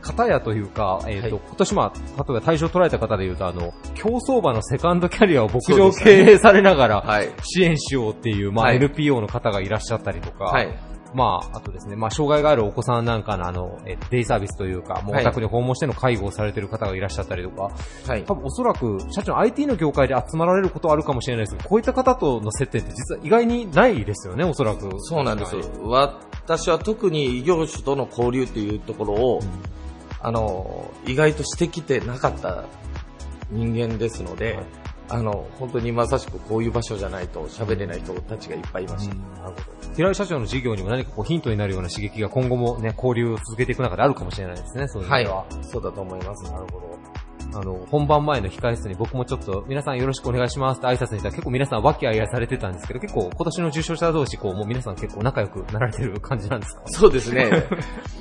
[0.00, 7.30] 片やというか、えっ、と、はい今年まあ、例えば対象を捉えた方で言うと、あの、競走馬のセカンドキャリアを牧場経営されながら、はい。
[7.42, 10.90] 支援しようっていう、まあ、はい NPO の方がいらっしゃったりとか、はい。
[11.14, 17.70] まあ、あとですね、まあ、障害があるお子さんなんかのあの、えデイサービスというか、もうおはい宅に訪問しての介護をされてる方がいらっしゃったりとか、
[18.06, 18.34] はい多。
[18.34, 24.88] 分おそらく、社長 IT の業界で集まられることはあるかもしれないですけど、こういった方との接点って実は意外にないですよね、おそらく。
[25.00, 25.64] そうなんですはい。
[26.42, 29.40] 私は特に異業種との交流っていうところを、
[30.22, 32.64] あの、意外としてきてなかった
[33.50, 34.64] 人間ですので、はい
[35.12, 39.16] あの、本当にまさしくこういう場所じゃないと喋れない人たちがいっぱいいました。
[39.96, 45.26] 平井社長の事業にも何かこうヒントになるような刺激が今後もね、交流を続けていく中であるかもしれないですね、そういうはい。
[45.62, 46.44] そうだと思います。
[46.44, 47.58] なるほど。
[47.58, 56.82] あの、本番前の控室に僕もちょっと、皆さんよろしくお願いしますって挨拶に行ったら結構皆さん和気あいあいされてたんですけど、結構今年の受賞者同士、こう、もう皆さん結構仲良くなられてる感じなんですか？
[56.86, 57.50] そうですね。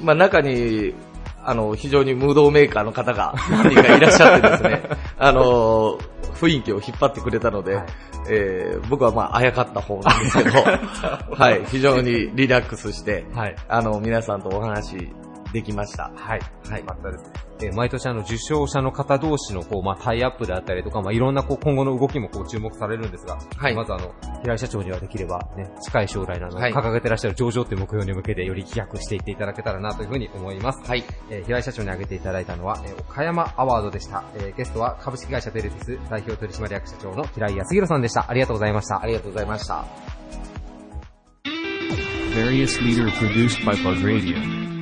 [0.02, 0.96] まあ中に、
[1.44, 4.84] あの、非常にムードメーカーの方が何人かいらっしゃってですね、
[5.18, 5.98] あの、
[6.36, 7.86] 雰囲気を引っ張ってくれたので、はい。
[8.32, 10.60] えー僕はまああやかった方なんですけど、
[11.36, 13.56] はい、非常にリラックスして、はい。
[13.68, 15.10] あの、皆さんとお話
[15.54, 16.12] できました。
[16.16, 16.40] はい。
[16.70, 17.32] はいよかったです。
[17.62, 30.90] えー毎年あの、受賞者の方同士のこう、まあ、タイアップであったりとか、まあ、いろんなこう、今後の動きもこう、注目されるんですが、はいまずあの、平井社長にはできればね、近い将来のあの、はい掲げてらっしゃる上場っていう目標に向けてより飛躍していっていただけたらなというふうに思います。
[30.90, 31.04] はい。
[31.30, 34.24] えー平井社長に挙げていただいたのは、えー岡山アワードでした。
[34.36, 38.30] えーゲストは株式会社テレフィス代表取締役社長の平井康弘さんでした。
[38.30, 39.06] ありがとうございましたあ。
[39.06, 39.84] りがとうございました。
[42.36, 44.79] Various leader produced by Plug Radio.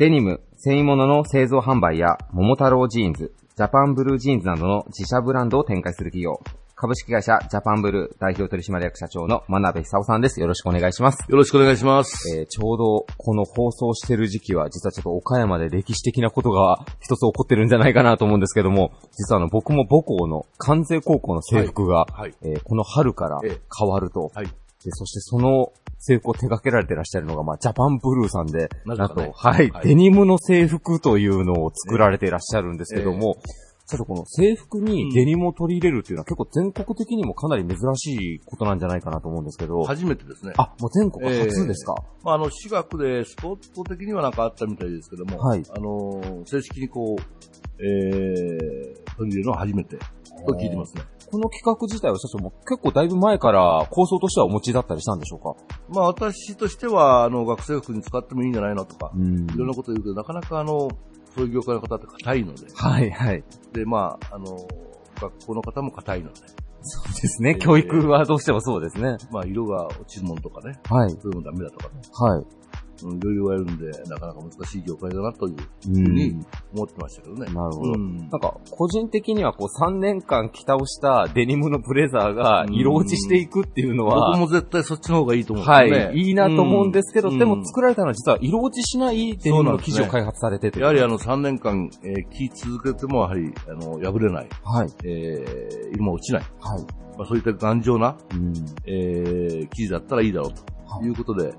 [0.00, 6.40] デニム、繊維物の製造販売や、桃太郎ジーンズ、ジャパンブルージーンズなどの自社ブランドを展開する企業、
[6.74, 10.40] 株式会社ジャパンブルー代表取締役社長の真鍋久夫さんです。
[10.40, 11.30] よろしくお願いします。
[11.30, 12.34] よろしくお願いします。
[12.34, 24.46] えーちょうどこの放送してる時期は、実はちょっと岡山で歴史的なことが一つ起こってるんじゃないかなと思うんですけども、実はあの僕も母校の関西高校の制服が、はいはいえーこの春からええ変わると、はい。
[24.46, 24.52] で、
[24.92, 29.88] そしてその制服を手掛けられてらっしゃるのが、まあ、ジャパンブルーさんで、なんと、なぜかねはい、はい。
[29.88, 33.36] デニムの制服というのを作られていらっしゃるんですけども、
[33.86, 40.52] ちょっとこの制服にデニムを取り入れるっていうのは結構全国的にもかなり珍しいことなんじゃないかなと思うんですけど、初めてですね。
[40.56, 45.64] あ、もう全国初ですか、まあ、あの、私学でスポット的にはなんかあったみたいですけども、はい。
[45.68, 47.22] あの、正式にこう、
[47.82, 49.98] えー、取り入れるのは初めて
[50.46, 51.02] と聞いてますね。
[51.30, 55.54] この企画自体は社長も結構だいぶ前から構想としてはお持ちだったりしたんでしょうか？
[55.88, 60.88] まあ、私としては、あの、学生服に使ってもいいんじゃないのとか、んいろんなこと言うけど、なかなかあの、
[61.36, 63.44] そういう業界の方って硬いので、はいはい。
[63.72, 64.66] で、まあ、あの、
[65.20, 66.40] 学校の方も硬いので、
[66.82, 67.56] そうですね。
[67.56, 69.18] 教育はどうしてもそうですね。
[69.30, 71.10] まあ、色が落ちるものとかね、はい。
[71.10, 72.44] そういうのダメだとかね、はい。
[73.06, 77.46] うんいろいろ言われるんで、なかなか難しい業界だなといううふうに思ってましたけどね。
[77.52, 77.92] なるほど。
[77.94, 86.12] うんなんか、個人的にはこう3年間着倒したデニムのブレザーが色落ちしていくっていうのは、僕も絶対そっちの方がいいと思うんですは。
[86.12, 90.80] い、いいなと思うんですけど、うんでも作られたのは実は色落ちしないデニムの生地を開発されてて。
[90.80, 94.88] やはりあの3年間、えー着続けてもやはり、あの、破れない、はい。
[95.04, 96.42] えー、色も落ちない。
[96.60, 96.82] はい。
[97.16, 98.54] まあそういった頑丈な、うん。
[98.86, 100.50] えー、生地だったらいいだろう
[100.90, 101.54] はいということで、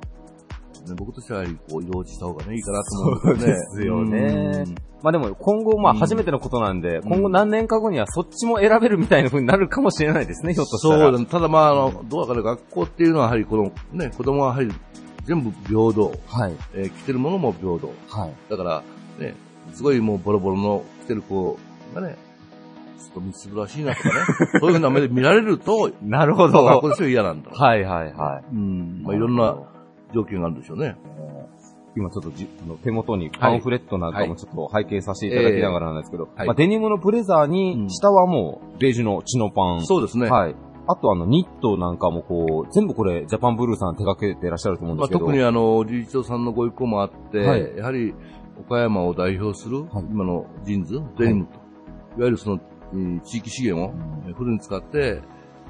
[0.89, 3.59] ね僕としてはやはりこう色落ちした方がね、いいかなと思うんですよね。
[3.59, 11.11] そうですよねうんまあでも今後、まあうん初めてのことなんで、今後何年か後にはそっちも選べるみたいな風になるかもしれないですね、ひょっとしたら。
[11.11, 11.25] そう。
[11.25, 14.71] ただまあ、あの、どうだかね、学校っていうのはやはりこの、ね、子供はやはり
[15.25, 16.13] 全部平等。
[16.27, 16.55] はい。
[16.75, 17.93] えー着てるものも平等。
[18.09, 18.33] はい。
[18.49, 18.83] だから、
[19.19, 19.35] ね、
[19.73, 21.57] すごいもうボロボロの着てる子
[21.95, 22.17] がね、
[22.99, 24.13] ちょっとみすぼらしいなとかね、
[24.59, 26.63] そういうふうな目で見られると、なるほど。
[26.63, 27.51] 学校としては嫌なんだ。
[27.51, 28.55] はいはいはい。
[28.55, 29.01] うん。
[29.03, 29.57] まあいろんな
[30.13, 30.95] 条件があるんでしょうね。
[31.95, 39.85] 今ちょっとじあの手元にパンフレットなんかもちょっと拝見させていただきながらなんですけど、はいまあ、デニムのブレザーうんに、下はもうベージュのチノパン。
[39.85, 40.29] そうですね。
[40.29, 40.55] はい。
[40.87, 45.19] あとあのニットなんかもこう、全部これジャパンブルーさん手掛けてらっしゃると思うんでまあ、すけど。
[45.19, 48.13] 特にあの、理事長さんのご意向もあって、はいやはり
[48.59, 52.59] 岡山を代表する、はい今のジーンズ、デニムと、い、わゆるその、
[52.93, 53.93] えー地域資源を
[54.27, 55.21] えーフルに使って、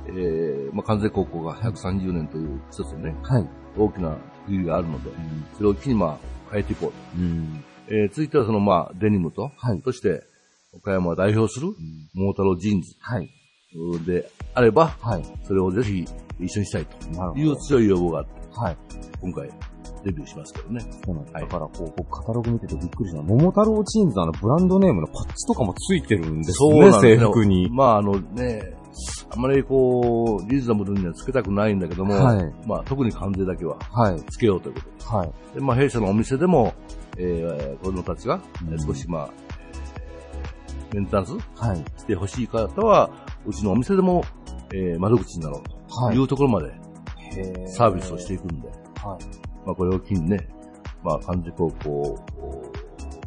[0.07, 3.49] えーまあ、関西高校が130年という一つのね、はい。
[3.77, 5.09] 大きな区切りがあるので、
[5.57, 6.17] それを機にまあ
[6.51, 6.95] 変えていこうと。
[7.17, 7.63] うん。
[7.87, 10.23] えー続いてはそのまあデニムと、はいそして
[10.73, 11.67] 岡山を代表する
[12.13, 13.29] 桃太郎ジーンズはい。
[14.05, 15.23] であれば、はい。
[15.43, 16.05] それをぜひ
[16.39, 18.77] 一緒にしたいという強い要望があって、はい。
[19.21, 19.49] 今回
[20.03, 20.81] デビューしますけどね。
[21.05, 21.33] そうなんです。
[21.35, 27.69] はいだからこう、僕カタログ見ててびっくりしたのは桃太郎ジーンズのあのブランドネームのパッチとかもついてるんですね、制服に。
[27.69, 28.73] まああのね、
[29.29, 34.21] あまりこう、リーズナブルにはつけたくないんだけども、はいまあ特に関税だけははい。
[34.29, 35.17] つけようということで。
[35.17, 35.55] はい。
[35.55, 36.73] で、まあ弊社のお店でも、
[37.17, 39.29] えー、子供たちがうん少しまあ、
[40.93, 41.77] メンテナンスはい。
[41.99, 43.09] してほしい方は、
[43.45, 44.23] うちのお店でも、
[44.73, 46.71] えー、窓口になろうとはいいうところまで
[47.67, 48.77] サービスをしていくんで、はい。
[49.65, 50.47] まあこれを機にね、
[51.03, 52.19] まあ漢字高校を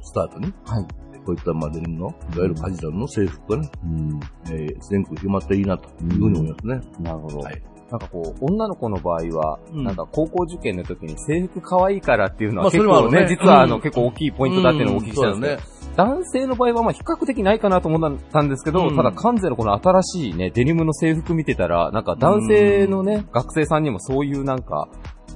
[0.03, 0.87] スタートに、はい。
[1.24, 4.20] こういったまあデニムの、いわゆるカジュアルの制服がね、うん。
[4.50, 6.80] えー、全国広まっていいなというふうに思いますね。
[7.00, 7.38] なるほど。
[7.38, 7.62] はい。
[7.90, 15.84] なんかこう、女の子の場合は、うんなんか高校受験の時に制服可愛いからっていうのまあは結構ね、ね実はあの、うん結構大きいポイントだっていうのをお聞きしたんですけど、うんね。
[15.96, 24.88] 男性の場合はまあ比較的ないかなと思ったんですけど、うんただ関税のこの新しいね、デニムの制服見てたら、なんか男性のね、学生さんにもそういうなんか、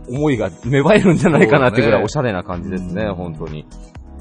[0.09, 3.67] 思いが芽生えるんじゃないかなっていうぐらいおしゃれな感じですね、うん本当に。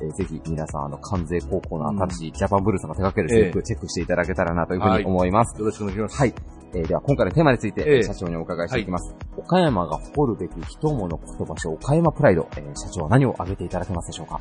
[0.02, 5.60] えーぜひ皆さん、あの、関税高校の新しいジャパンブルーさんが手掛ける制服、チェックしていただけたらなというふうに思います。
[5.60, 6.18] よろしくお願いします。
[6.18, 6.34] はい。
[6.74, 9.16] えーでは今回のテーマについて、ええ社長にお伺いしていきます。
[9.38, 14.40] 岡山が誇るべき人物言葉書、岡山プライド、えー社長は何を挙げていただけますでしょうか？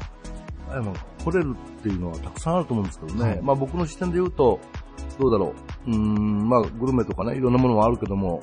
[0.68, 0.92] あの、
[1.24, 3.22] 来れるっていうのはたくさんあると思うんですけどね。
[3.30, 4.58] はいまあ僕の視点で言うと、
[5.20, 5.54] どうだろ
[5.86, 5.90] う。
[5.90, 8.42] うーん、まあグルメとかね、いろんなものもあるけども、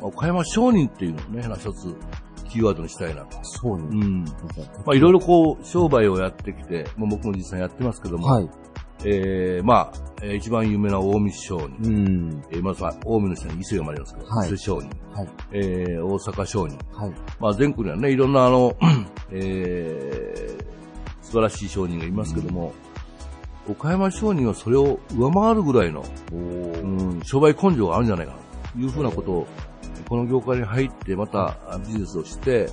[0.00, 1.94] まあ岡山商人っていうのをね、一つ
[2.52, 3.38] キーワードにしたいなと。
[3.42, 4.00] そうに。
[4.00, 4.24] うん。
[4.24, 8.50] まあいろいろこう、商売をやってきて、まあ僕も実際やってますけども、はい。
[9.04, 11.68] えー、まあ、えー一番有名な近江商人。
[11.82, 12.42] うん。
[12.50, 14.90] えーまずは、近江の下に伊勢がまりますけど、はい伊勢商人。
[15.12, 15.28] はい。
[15.52, 16.78] えー、大阪商人。
[16.92, 17.12] はい。
[17.40, 18.76] まあ全国にはね、いろんなあの、
[19.30, 22.72] えー、素晴らしい商人がいますけども、
[23.68, 28.38] 岡山商人はそれを上回るぐらいの、うん、商売根性があるんじゃないかな、
[28.72, 29.46] というふうなことを、
[30.08, 32.68] この業界に入って、またビジネスをして、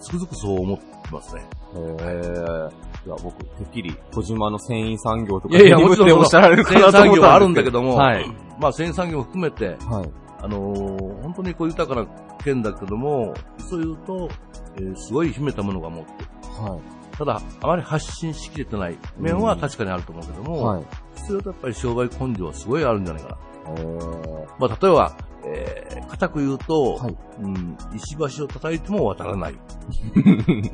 [0.00, 1.42] つくづくそう思ってますね。
[1.74, 2.70] へー。
[3.06, 8.26] いや、僕、てっきり、小島の繊維産業とか、いやいやデニムっておっしゃられるか繊維なと思った産業はあるんだけども、はい。
[8.58, 10.10] まあ繊維産業も含めて、はい。
[10.42, 12.06] あのー本当にこう豊かな
[12.42, 14.28] 県だけども、そう言うと、
[14.76, 16.28] えーすごい秘めたものが持ってる。
[16.62, 16.78] は
[17.16, 20.48] ただ、あまり発信しきれてない面は確かにあると思うけどい。
[20.48, 20.84] も、はい。
[21.26, 23.36] それとやっぱり商売根性はすごいあるんじゃないかな。
[23.76, 29.54] えーまあ、例えば、えー、固く言うと、はいうん、石橋を叩いても渡らない。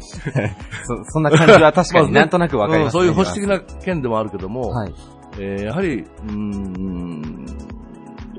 [0.85, 4.94] そ、そんな感じは確か まあになんとなくわかります、うん そういう保守的な県でもあるけども、はい。
[5.38, 7.46] えーやはり、うん、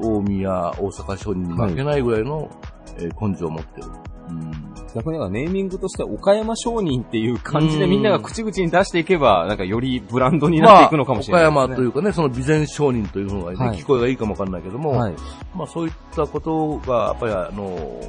[0.01, 2.49] 大宮、大阪商人に負けないぐらいの、
[2.97, 3.87] えー根性を持ってる。
[4.29, 4.51] うん
[4.93, 11.51] 逆に言えばネーミングとして岡山商人っていう感じでみんなが口々に出していけば、なんかよりブランドになっていくのかもしれないね。
[11.51, 15.13] まあ、岡山というかね、その備前商人というのがね、はい聞こえがいいかもわかんないけども、はい。
[15.55, 17.99] まあそういったことが、やっぱりあの、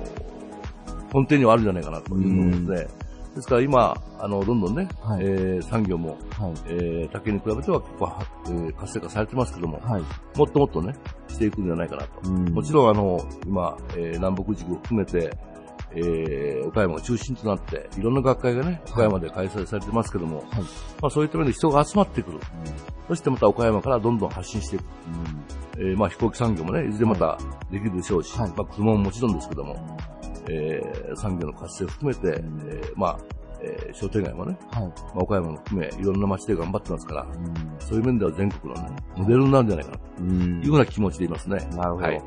[1.15, 2.89] 根底にはあるんじゃないかなというので、
[3.35, 6.53] ですから今、あの、どんどんね、はいえー産業も、はい。
[6.69, 10.03] えー竹に比べては結構は、えー活性化されてますけども、はい。
[10.37, 10.95] もっともっとね、
[11.29, 12.09] していくんじゃないかなと。
[12.29, 15.35] うんもちろんあの、今、えー南北地区を含めて、
[15.95, 20.45] えー岡山が中心となって、いろんな学会がね、岡山で開催されてますけども、
[21.01, 22.39] まあそういった面で人が集まってくる。
[23.09, 24.85] そしてまた岡山からどんどん発信していく。
[25.79, 27.39] えーまあ飛行機産業もね、いずれまた
[27.71, 28.51] できるでしょうし、はい。
[28.51, 29.99] まあ車ももちろんですけども、
[30.49, 33.19] えー産業の活性を含めて、えーまあ、
[33.63, 34.85] えー商店街もね、はい。
[34.85, 37.27] まあ、岡山も含め、いろんな街で頑張ってますから、
[37.79, 41.57] そういう面では全国のね、モデルになるんじゃないかな、とうんいうふうな気持ちでいますね。
[41.77, 42.07] なるほど。
[42.07, 42.23] はい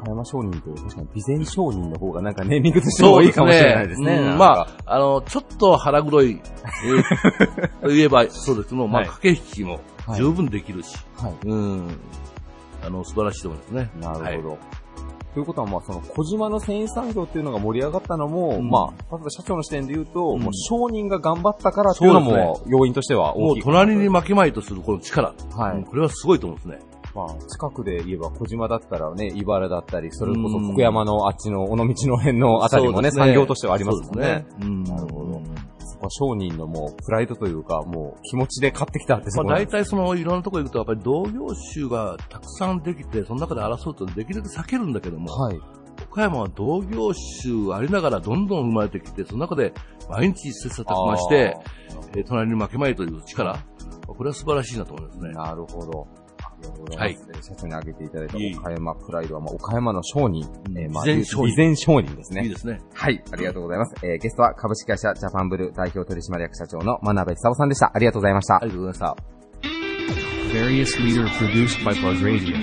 [0.00, 4.16] 岡山商人という確かに備前商人の方がなんかネーミングとしてもいいかもしれないですね。
[4.16, 4.46] うんなんかま
[4.86, 6.40] あ、あの、ちょっと腹黒い、
[6.86, 9.80] えーと言えばそうですけど、まあ、はい駆け引きも
[10.16, 11.34] 十分できるし、はい。
[11.44, 11.88] うん、
[12.82, 13.90] あの、素晴らしいと思いますね。
[14.00, 14.50] なるほど。
[14.50, 14.58] はい
[15.34, 18.68] ということは、まあ、その、小島の繊維産業っていうのが盛り上がったのも、うん。
[18.68, 20.40] まあ、例えば社長の視点で言うと、うん。
[20.40, 23.62] もう商人が頑張ったからっていうのも、要因としてはもう大きい。
[23.62, 25.76] 隣に負けまいとするこの力、はい。
[25.76, 26.90] うんこれはすごいと思うんですね。
[27.14, 30.72] まあ、近くで言えば小島だったらね、茨だったり、それこそうん。
[30.72, 34.26] 福山のあっちの尾道の辺のあたりもね、そうです産業としてはありますもんね。
[34.26, 34.46] ね。
[34.62, 34.84] うん。
[34.84, 35.40] なるほど
[36.00, 45.60] そこは商人のもう、プライドというか、もう、気持ちで買ってきたってそまあ、大体そのいろんなところ行くと、やっぱり同業種がたくさんできて、その中で争うとできるだけ避けるんだけども、はい。
[46.10, 49.74] 岡山は同業種ありながらどんどん生まれてきて、その中で
[50.08, 51.56] 毎日切磋琢磨して、
[52.14, 53.56] えー隣に負けまいという力、
[54.06, 55.32] これは素晴らしいなと思いますね。
[55.32, 56.08] なるほど。
[56.96, 60.44] はいえー社長に挙げていただいた岡山プライドは、まあ、岡山の商人、
[60.76, 62.42] えーまあ、備前商人ですね。
[62.44, 62.80] いいですね。
[62.92, 63.94] はい、ありがとうございます。
[64.04, 67.90] えーゲストは株式会社ジャパンブルー代表取締役社長の真鍋久夫さんでした。
[67.94, 68.56] ありがとうございました。
[68.56, 69.40] ありがとうございました。
[70.52, 72.56] Various leader produced by Plug Radio.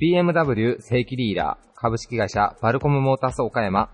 [0.00, 3.90] BMW 正規リーダー株式会社バルコムモータース岡山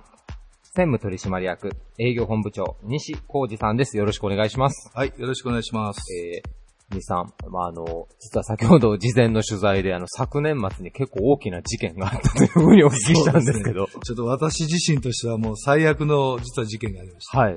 [0.76, 3.96] 専務取締役営業本部長西浩二さんです。
[3.96, 4.90] よろしくお願いします。
[4.94, 6.00] はい、よろしくお願いします。
[6.14, 13.86] えー、西さん、まあ、あの、実は先ほど事前の取材で、あの、昨年末に結構大きな事件があったというふうにお聞きしたんですけど。
[14.04, 17.38] ちょっと私自身としてはもう最悪の実は事件がありました。
[17.38, 17.56] はい。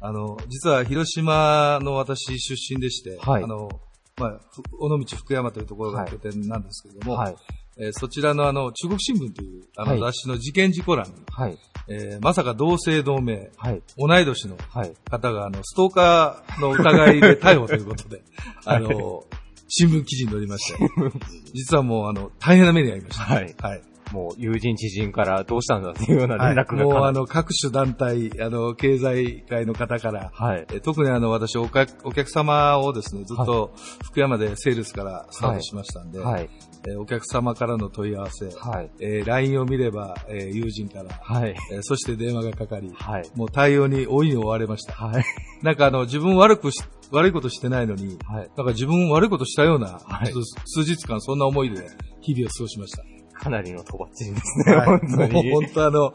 [0.00, 3.68] あの、実は広島の私出身でして、はいあの、
[4.16, 7.36] まあ、ふ尾道福山というところが拠点なんですけれども、はい。
[7.78, 11.58] えーそちらのあの、中国新聞というあはいの雑誌の事件事故欄に、はい。
[11.88, 13.82] えーまさか同姓同名、はい。
[13.98, 14.92] 同い年のはい。
[15.10, 18.22] 方があの、ストーカーの疑いで逮捕ということで、
[18.66, 19.24] あの、
[19.68, 20.78] 新聞記事に載りまして、
[21.54, 23.22] 実はもうあの、大変な目に遭いました。
[23.24, 23.82] はいはい。
[24.12, 30.66] もう友人知人からどうしたんだっていうようなはい連絡がもうかなりあの各種団体、あの経済界の方から、はい。
[30.70, 33.72] え特にあの私お客、お客様をですね、ずっと
[34.04, 36.50] 福山でセールスからスタートしましたんで、はい。
[36.88, 38.90] えお客様からの問い合わせ、はい。
[39.00, 41.54] えー LINE を見れば、えー友人から、はい。
[41.72, 43.30] えーそして電話がかかり、はい。
[43.34, 44.94] もう対応に大いに追われました。
[44.94, 45.24] はい。
[45.62, 48.50] なんかあの、自分悪くし、悪いことしてないのに、はい。
[48.56, 50.32] なんか自分悪いことしたような、はい
[50.66, 51.86] 数日間そんな思いで
[52.20, 53.04] 日々を過ごしました。
[53.38, 55.52] かなりのとばっちりですね、はい本当に。
[55.52, 56.12] 本当あの、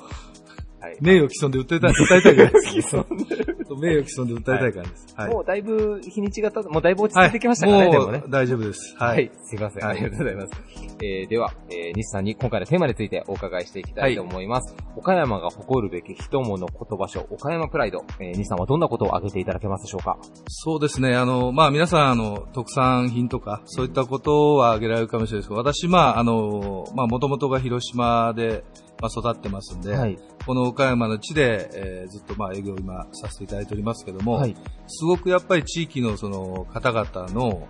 [0.87, 2.95] はい名誉毀損で訴えたい、訴えたいぐらいです。
[2.95, 5.15] 名誉毀損で訴えたいからいです。
[5.15, 5.33] はい。
[5.33, 8.95] もうだいぶ日にちが経って、もうだいぶ落ち着いてきましたかね、はいでもね大丈夫です。
[8.97, 9.07] は。
[9.07, 9.31] はいい。
[9.43, 9.83] すいません。
[9.83, 10.86] はいありがとうございます。
[11.01, 14.75] えー、では、えー、西さんに今回のテーマについてお伺いしていきたいと思います。
[14.95, 18.03] 岡山が誇るべき人物言葉書、岡山プライド。
[18.19, 20.17] えー、西さんはどんなことを挙げていただけますでしょうか？
[20.47, 21.15] そうですね。
[21.15, 28.63] あの、まあ皆さん、あの、特産品とか、そういったことは挙げられるかもしれないですけど、私、まああの、まあもともとが広島で、
[28.99, 30.17] まあ育ってますんで、はい。
[30.47, 34.55] この岡山の地で、えーずっとまあ営業を今させていただいておりますけども、はい。
[34.87, 37.67] すごくやっぱり地域のその方々の、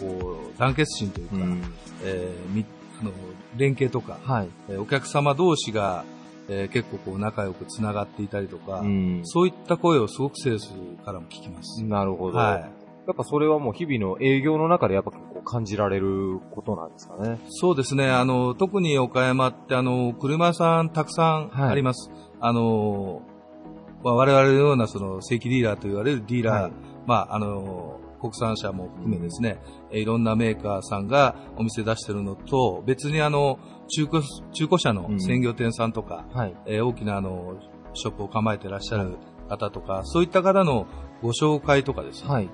[0.00, 1.62] こう、団結心というか、うん。
[2.04, 2.64] えーみ
[3.00, 3.10] あの
[3.56, 4.48] 連携とか、はい。
[4.68, 6.04] えーお客様同士が、
[6.48, 9.20] えー結構こう仲良くつながっていたりとか、うん。
[9.24, 10.72] そういった声をすごくセールス
[11.04, 11.84] からも聞きます。
[11.84, 12.38] なるほど。
[12.38, 12.82] はい。
[13.04, 17.40] やっぱそれはもう日々の営業の中でやっぱ結構感じられることなんですかね。
[17.48, 18.08] そうですね。
[18.08, 22.12] あの、特に岡山って、あの、車屋さんたくさんあります。
[22.40, 23.22] あの、
[24.04, 26.72] まあ、我々のようなその正規ディーラーと言われるディーラー、はい
[27.06, 34.22] まあ、あの、国産車も含めですね、えいろんなメーカーさんがお店出してるのと、別にあの、中古、
[34.52, 36.54] 中古車の専業店さんとか、はい。
[36.66, 37.56] えー大きなあの、
[37.94, 39.16] ショップを構えてらっしゃる
[39.48, 40.86] 方とか、そういった方の
[41.20, 42.48] ご紹介とかですね、はい。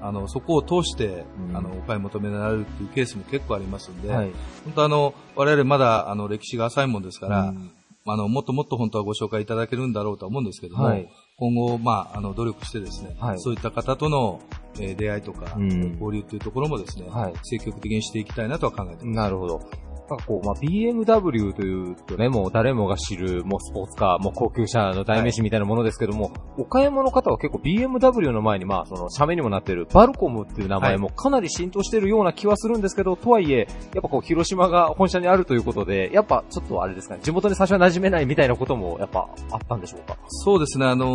[0.00, 4.32] あの、そこを通して、うんあの、お買い求めになるっていうケースも結構ありますんで、はい。
[4.64, 7.70] 本当あの、我々まだあの、歴史が浅いもんですから、うん
[8.06, 14.40] あの、もっともっと本当はご紹介いただけるんだろうとは思うんですけども、はい今後、まあ、あの、努力してですね、はいそういった方との、
[14.78, 19.16] えー出会いとか、うん交流っていうところもですね、はい積極的にしていきたいなとは考えています。
[19.16, 19.60] なるほど。
[20.08, 33.60] なんかこう、まあ、BMW というとね、もう誰もが知る、もうスポーツカー、もう高級車の代名詞みたいなものですけども、岡山の方は結構 BMW の前に、まあ、その、社名にもなっているバルコムっていう名前もかなり浸透しているような気はするんですけど、とはいえ、
[33.94, 40.18] やっぱこう、広島が本社にあるということで、やっぱちょっとあれですかね、地元に最初は馴染めないみたいなことも、やっぱあったんでしょうか？
[40.28, 41.06] そうですね、あの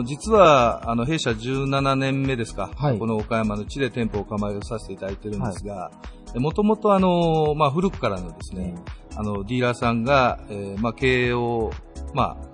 [0.00, 2.98] ー実は、あの、弊社17年目ですか、はい。
[2.98, 5.90] この岡山の地で店舗を構えさせていただいてるんですが、
[6.34, 8.74] もともとあのーまあ、古くからのですね、
[9.16, 11.72] あの、ディーラーさんが、えーまあ、経営を、
[12.14, 12.52] まあ、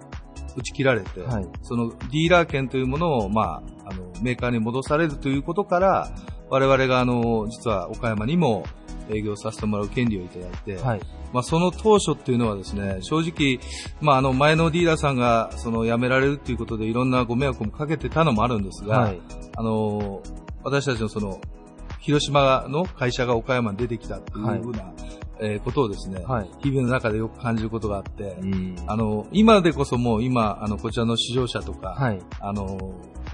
[0.57, 6.11] 打ち切られて、はいそのディーラー権というものを、まあ、あの、メーカーに戻されるということから、
[6.51, 8.64] 我々があの、実は岡山にも
[9.11, 11.01] 営業させてもらう権利をいただいて、はい。
[11.33, 13.61] まあ、その当初っていうのはですね、正直、
[14.01, 19.20] まあ、あの、前のディーラーさんが、その、辞められるっていうことで、いろんなご迷惑もかけてたのもあるんですが、はい。
[19.57, 20.22] あの、
[20.64, 21.41] 私たちのその、
[22.01, 24.93] 広島の会社が岡山に出てきたっていうふうな、
[25.41, 26.51] えーことをですね、はい。
[26.62, 28.76] 日々の中でよく感じることがあって、うん。
[28.86, 32.20] あの、今でこそもう今、あの、こちらの試乗車とか、はい。
[32.41, 32.78] あの、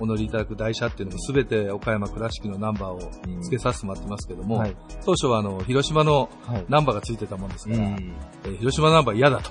[0.01, 2.99] お乗りいただく台車っていうのもすべて岡山倉敷のナンバーを
[3.43, 4.77] 付けさせてもらってますけども、はい。
[5.05, 6.65] 当初はあの、広島のはい。
[6.69, 8.13] ナンバーが付いてたもんですから、うん。
[8.45, 9.51] えー広島ナンバー嫌だと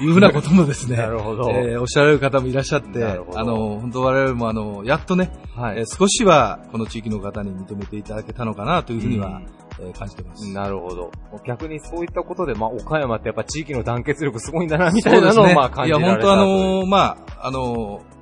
[0.00, 1.50] いうふうなこともですね、 なるほど。
[1.50, 5.78] えーおっしゃられる方もいらっしゃって、あの、本当我々もあの、やっとね、はい。
[5.78, 9.40] えー少しはこの地域の方に認めていただけたのかなというふうには、
[9.80, 10.52] えー感じてます。
[10.52, 11.10] なるほど。
[11.46, 16.98] 逆にそういったことで、まあ、岡山ってやっぱ地域の団結力すごいんだな、みたいなのを、まあ、感じられたいや、本当あとのーま
[17.38, 18.14] あ、あのー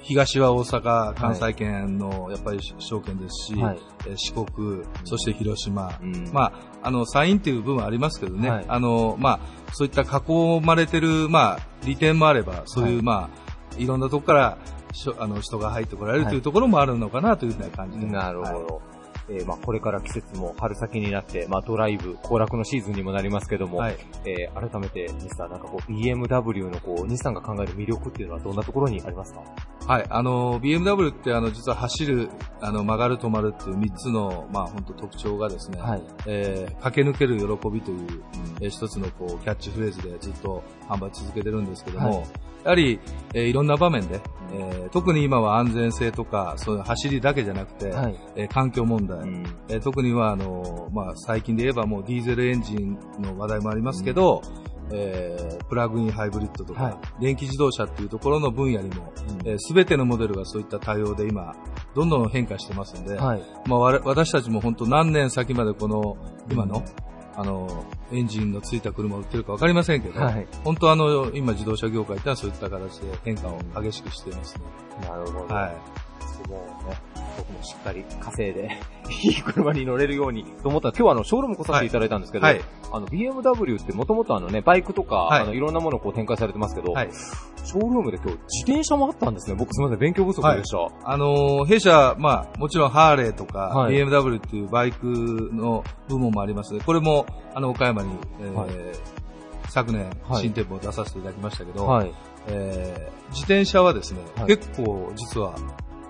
[0.00, 3.78] 東は大阪、関西圏の、やっぱり証券ですし、はい。
[4.06, 6.30] えー四国、そして広島、うん。
[6.32, 6.50] ま
[6.82, 9.40] あ、あの、サインっていう部分はありますけどね、はいあの、まあ、
[9.72, 13.30] そういった囲まれてる、まあ、利点もあれば、そういう、はいま
[13.76, 14.58] あ、いろんなとこから、
[15.18, 18.06] あの、人が入ってこられるというところもあるのかなというふうな感じで。
[18.06, 18.82] なるほはいど。
[19.30, 23.96] えーまあ、これから季節も春先になって、まあ、ドライブ、行楽のシーズンにもなりますけども、はい。
[24.24, 29.42] えー改めて、西さん、なんかこう、BMW のこう、西さんが考える魅力っていうのはどんなところにありますか？
[29.86, 30.06] はい。
[30.10, 32.28] あの、BMW って、あの、実は走る、
[32.60, 36.02] あの、曲がる、止まるっていう3つの、まあ、本当特徴がですね、はい。
[36.26, 38.22] えー駆け抜ける喜びという、
[38.60, 42.26] えー一つのこうキャッチフレーズでずっと販売続けてるんですけども、はい
[42.64, 43.00] やはり、
[43.34, 44.20] えーいろんな場面で、
[44.52, 48.16] えー特に今は安全性とか、そういう走りだけじゃなくて、はい。
[48.36, 49.44] えー環境問題、うん。
[49.68, 54.42] えー特にはあの、まあ、最近で言えばもうディーゼルエンジンの話題もありますけど、
[54.90, 57.22] えープラグインハイブリッドとか、はい。
[57.22, 59.46] 電気自動車っていうところの分野にも、うん。
[59.48, 61.54] えー全てのモデルがそういった対応で今、
[61.94, 63.42] どんどん変化してますんで、はい。
[63.66, 66.16] まあ、私たちも本当何年先までこの
[66.50, 66.82] 今の
[67.38, 74.62] あの、エンジンのついた車を売ってるかわかりませんけど、はい本当あの、今自動車業界ってのはそういった形で変化を激しくしていますね。
[75.08, 75.54] なるほど。
[75.54, 76.48] はい。
[76.48, 76.98] もうね、
[77.36, 78.78] 僕もしっかり稼いで、
[79.24, 80.88] いい車に乗れるようにと思った。
[80.88, 82.60] ら、今日はあの、ショールーム来させていただいたんですけど、はい。
[82.92, 85.42] あの、BMW ってもともとあのね、バイクとか、はい。
[85.42, 87.10] あの、いろんなものをこう展開されてますけど、はい。
[87.64, 89.56] ショールームで今日自転車もあったんですね。
[89.58, 90.88] 僕すみません、勉強不足でした。
[91.04, 93.94] あのー弊社、まあ、もちろんハーレーとか、はい。
[93.94, 96.72] BMW っていうバイクの部門もあります。
[96.72, 98.10] ので、これも、あの、岡山に、
[98.40, 98.70] えーはい。
[99.68, 100.42] 昨年、はい。
[100.42, 102.12] 新店舗を出させていただきましたけど、はい。
[102.48, 104.46] えー自転車はですね、はい。
[104.46, 105.54] 結構実は、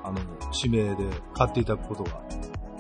[0.09, 0.21] あの、
[0.63, 1.05] 指名で
[1.35, 2.23] 買っていただくことが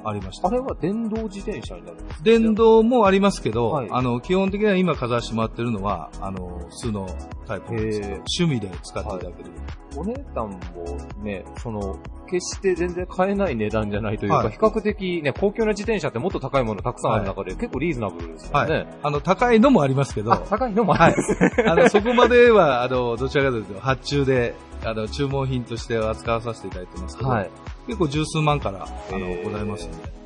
[0.04, 0.48] ありました。
[0.48, 7.06] あれは電動自転車になるんですか電動もありますけど、はいあの、基本的には今かざしてもらってるのは、あの、普通の
[7.46, 8.00] タイプです
[8.40, 9.50] 趣味で使っていただける。
[9.96, 10.58] お値段も
[11.22, 11.98] ね、その、
[12.30, 18.70] 決して全然買えない値段じゃないというか、はい比較的ね、高級な自転車ってもっと高いものたくさんある中で、結構リーズナブルですよはい。
[18.70, 18.86] ね。
[19.02, 21.64] あの、高いのもありますけど、あ、高いのもあるんですね。
[21.66, 24.54] あの、そこまでは、あの、どちらかというと、発注で、
[24.84, 27.50] あの、注文品として扱わさせていただいてますけど、はい。
[27.86, 30.18] 結構十数万から、あの、ございますので。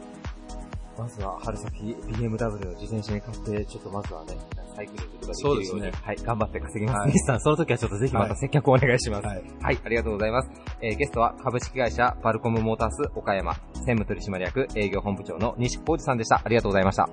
[0.98, 4.36] まずは春先 BMW を自転車に買って、ちょっとまずはね、
[4.76, 7.00] サイクリングとかできるように、そうですねはい、頑張って稼ぎます。
[7.00, 9.26] はい西さん、その時はちょっとぜひまた接客をお願いします。
[9.26, 9.44] はい。
[9.62, 10.50] はい、ありがとうございます。
[10.80, 13.54] えーゲストは株式会社バルコムモータース岡山
[13.86, 16.42] 専務取締役営業本部長の西浩二さんでした。
[16.44, 17.08] ありがとうございました。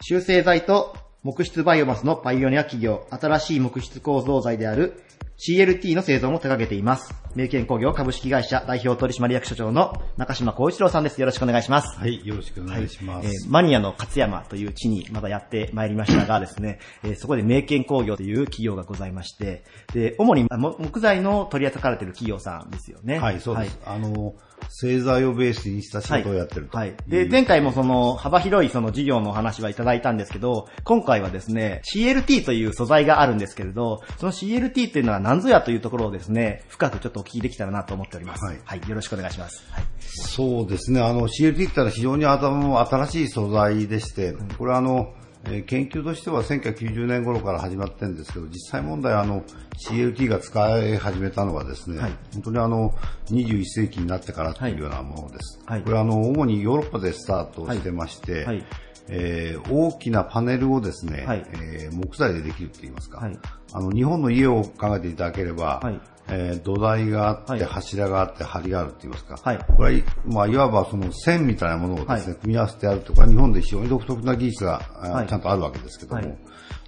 [0.00, 5.00] 修正剤と木質バイオマスのパイオニア企業、新しい木質構造剤である
[5.38, 7.14] CLT の製造も手掛けています。
[7.36, 11.20] 名犬工業株式会社代表取締役所長の中島光一郎さんです。
[11.20, 11.96] よろしくお願いします。
[11.96, 13.28] はい、よろしくお願いします。
[13.28, 19.64] えーマニアの勝山という地にまだやってまいりましたがですね、えーそこで名犬工業という企業がございまして、
[19.94, 23.18] で、主に木材の取り扱われている企業さんですよね。
[23.20, 23.78] はい、そうです。
[23.86, 24.34] あの、
[24.68, 26.76] 製材をベースにした仕事をやってると。
[26.76, 26.94] はい。
[27.06, 38.44] で、前回もその幅広いその事業のお話はいただいたんですけど、今回はですね、CLT という素材があるんですけれど、その CLT っていうのは何ぞやというところをですね、深くちょっとお聞きできたらなと思っております。
[38.44, 38.88] はいはい。
[38.88, 39.64] よろしくお願いします。
[39.70, 39.84] はい。
[40.00, 41.00] そうですね。
[41.00, 45.14] あの、CLT って言ったら非常に頭も新しい素材でして、これはあの、
[45.44, 49.42] えー研究としては1990年頃から始まってるんですけど、実際問題はあの、
[49.76, 52.12] CLT が使い始めたのはですね、はい。
[52.34, 52.94] 本当にあの、
[53.30, 55.60] 21世紀になってからっていうようなものです。
[55.66, 55.82] はい。
[55.82, 58.64] これはあの、主にヨーロッパでスタートしてまして、はい。
[59.08, 61.44] えー大きなパネルをですね、はい。
[61.54, 63.38] えー木材でできるって言いますか、はい。
[63.72, 67.64] あの、日本の家を考えていただければ、はいえー土台があって、はい。
[67.64, 69.58] 柱があって、梁があるって言いますか、はい。
[69.76, 72.22] これは、まあ、いわばその線みたいなものをですね、はい。
[72.40, 75.26] 組み合わせてやるとか、日本で非常に独特な技術が、あはい。
[75.26, 76.38] ちゃんとあるわけですけども、はい。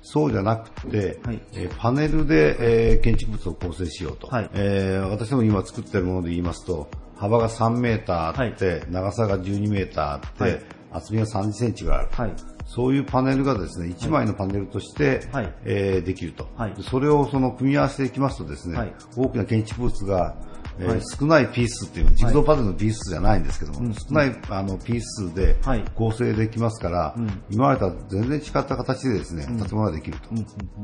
[0.03, 1.41] そうじゃなくて、はい。
[1.55, 4.51] えーパネルで、えー建築物を構成しようと、はい。
[4.55, 10.62] えー私ども今作ってるもので言いますと、幅が3メーターあって、長さが12メーターあって、はい
[10.95, 12.09] 厚みが30センチぐらいある。
[12.12, 12.32] はい。
[12.66, 15.55] そういうパネルがですね、1枚のパネルとして、はい。
[15.64, 16.74] えーできると、はい。
[16.74, 18.95] でそれをその組み合わせていきますとですね、はい。
[19.16, 20.36] 大きな建築物が、
[20.79, 21.03] えーはい。
[21.03, 25.85] 少ないピースっていう、ジグゾーパズルのピースじゃないんですけども、少ないあのピース数ではい。
[25.95, 27.14] 構成できますから、
[27.51, 30.35] 今までとは全然違った形でですね、建物ができると。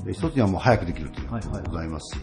[0.05, 2.23] で一つにはもう早くできるということがございますし、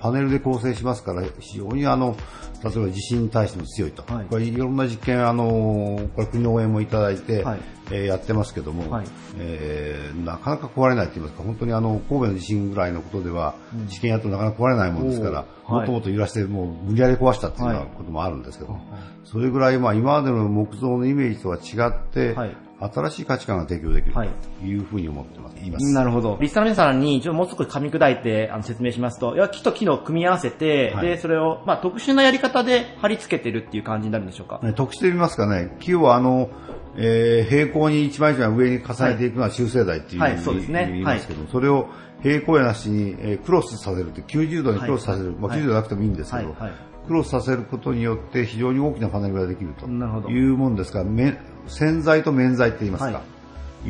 [0.00, 2.16] パネルで構成しますから、非常にあの、
[2.64, 4.04] 例えば地震に対しても強いと。
[4.12, 4.26] はい。
[4.26, 7.60] これいろんな実験、あの、これ国の応援もいただいて、はい
[7.92, 9.06] えーやってますけども、はい。
[9.38, 13.54] えーなかなか壊れないと言いますか、本当にあの、神戸の地震ぐらいのことでは、
[13.86, 18.78] 実験やるとなかなか壊れないもんですから、もっともっと揺らして、もう無理やり壊したっていうようなこともあるんですけど、
[19.24, 22.56] それぐらい、まあ今までの木造のイメージとは違って、はい
[22.90, 24.28] 新しい価値観が提供できるはい。
[24.60, 25.56] というふうに思ってます。
[25.56, 25.92] 言います。
[25.92, 26.38] なるほど。
[26.40, 31.06] リスナーの皆さんに、ちょっともう少し噛み砕いてあの説明しますと、いや、木と木の組み合わせて、はい。
[31.06, 34.60] で、それを、まあ、特殊なやり方で貼り付けてるっていう感じになるんでしょうか？
[34.62, 36.50] ね特殊で見ますかね、木をあの、
[36.96, 40.88] えー平行に一枚一枚上に重ねていくのは修正材っていうふうにはいそうですね。
[40.90, 41.88] 言いますけど、それを
[42.22, 45.36] 平行やなしに、えークロスさせるって、90度にクロスさせる、はい。
[45.36, 46.60] まあ90度なくてもいいんですけど、はい。
[46.62, 46.72] はい
[47.06, 51.36] クロスさせることによって非常に大きなパネルができるというもんですから、め
[51.66, 53.22] 洗剤と面剤って言いますか、、はい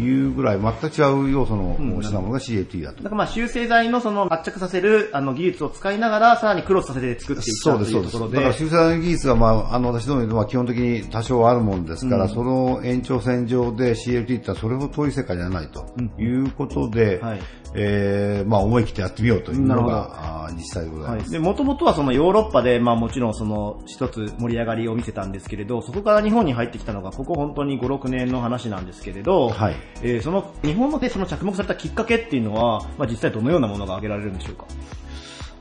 [0.00, 2.96] うぐらい全く違う要素のうん品物が CAT だと。
[2.98, 8.08] だからまあ修正剤のその圧着させるあの技術を使いながら、さらにクロスさせて作っていったとそうです、そうです。
[8.08, 8.36] いうところで。
[8.36, 15.84] だから修正剤の技術が、まあ、あの、私どもには基本的に多少あるもんですから、その延長線上で CLT ってそれほど遠い世界じゃないと
[16.20, 17.40] いうことで、はい
[17.74, 21.20] えーまあ、思い切ってやってみようというのが、実際でございはい。
[21.20, 21.30] ます。
[21.32, 34.66] で、もともとはそのヨーロッパで、まあもちろんその一つ盛り上がりを見せたんですけれど、そこから日本に入ってきたのが、ここ本当に5、6年の話なんですけれど、はいえーその、日本のでその着目されたきっかけっていうのは、まあ実際どのようなものが挙げられるんでしょうか？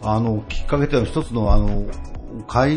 [0.04, 1.86] あの、きっかけというのは一つの、あの、
[2.48, 2.76] 会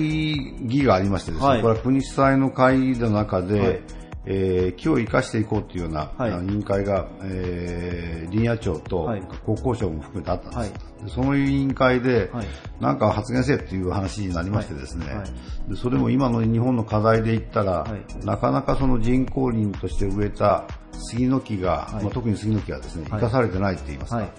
[0.62, 1.62] 議がありましてですね、はい。
[1.62, 3.80] これは国主催の会議の中で、はい。
[4.26, 6.30] えー木を生かしていこうというような、はい。
[6.46, 9.22] 委員会が、えー林野庁とはい。
[9.44, 10.58] 国交省も含めてあったんです。
[10.58, 10.70] はい。
[11.04, 12.46] でその委員会で、はい。
[12.80, 15.06] なんか発言せえっていう話になりましてですね、
[15.68, 18.24] でそれも今の日本の課題で言ったら、はい。
[18.24, 20.64] なかなかその人工林として植えた
[20.94, 22.04] 杉の木が、はい。
[22.04, 23.20] まあ、特に杉の木がですね、はい。
[23.20, 24.30] 生かされてないって言いますか、はい。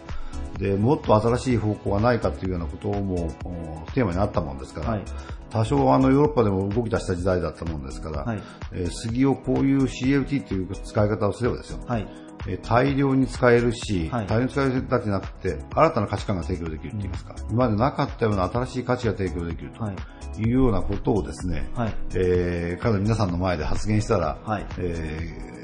[0.59, 5.01] でもっと新しい方向はないかというようなこともおテーマにあったもんですから、はい。
[5.49, 8.41] 多少あのヨーロッパでも動き出した時代だったもんですから、はい。
[8.73, 12.07] えー杉をこういう CLT という使い方をすればですよ、はい。
[12.47, 14.27] えー大量に使えるし、はい。
[14.27, 19.95] 大量に使えるだけじゃなくて、新たな価値観が提供できるって言いますか、今までなかったような新しい価値が提供できるとはい。
[20.37, 21.93] いうようなことをですね、はい。
[22.15, 24.65] えー、かなり皆さんの前で発言したら、はい。
[24.77, 25.55] えー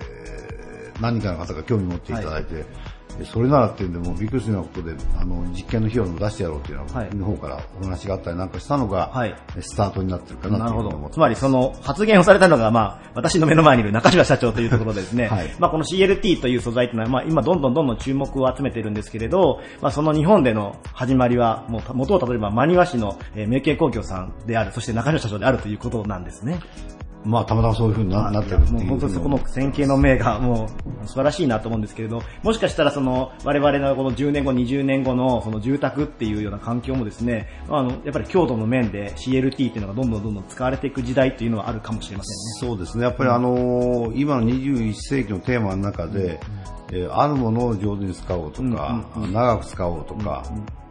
[1.01, 2.65] 何人かの方が興味持っていただいて、
[3.25, 9.35] それならっていうんで、もうびっくりするようなことで、あの、実験の費用も出してやろうというような、はいの方からお話があったりなんかしたのが、はい。
[9.59, 11.09] スタートになってるかななるほど。
[11.11, 15.53] つまりその発言をされたのが、まあ、私の目の前にいる中島社長というところでですね、 はい。
[15.59, 26.59] まあこの CLT という素材というのは、まあ今どんどんどんどん注目を集めているんですけれど、まあその日本での始まりは、もう元をたどれば真庭市のえー名景工業さんである、そして中島社長であるということなんですね。
[27.23, 30.69] まあ、たまたまそういうふうにななってるっていうもう本当にそこの線形の明がも
[31.03, 42.71] う素晴らしいなと思うんですけれど、もしかしたらその我々のこの10年後、20年後のその住宅っていうような環境もですね、まああの、やっぱり強度の面で CLT っていうのがどんどんどんどん使われていく時代っていうのはあるかもしれませんね。
[42.71, 43.03] そうですね。
[43.03, 46.39] やっぱりあのー今の21世紀のテーマの中で、
[46.91, 50.43] えーあるものを上手に使おうとか、長く使おうとか、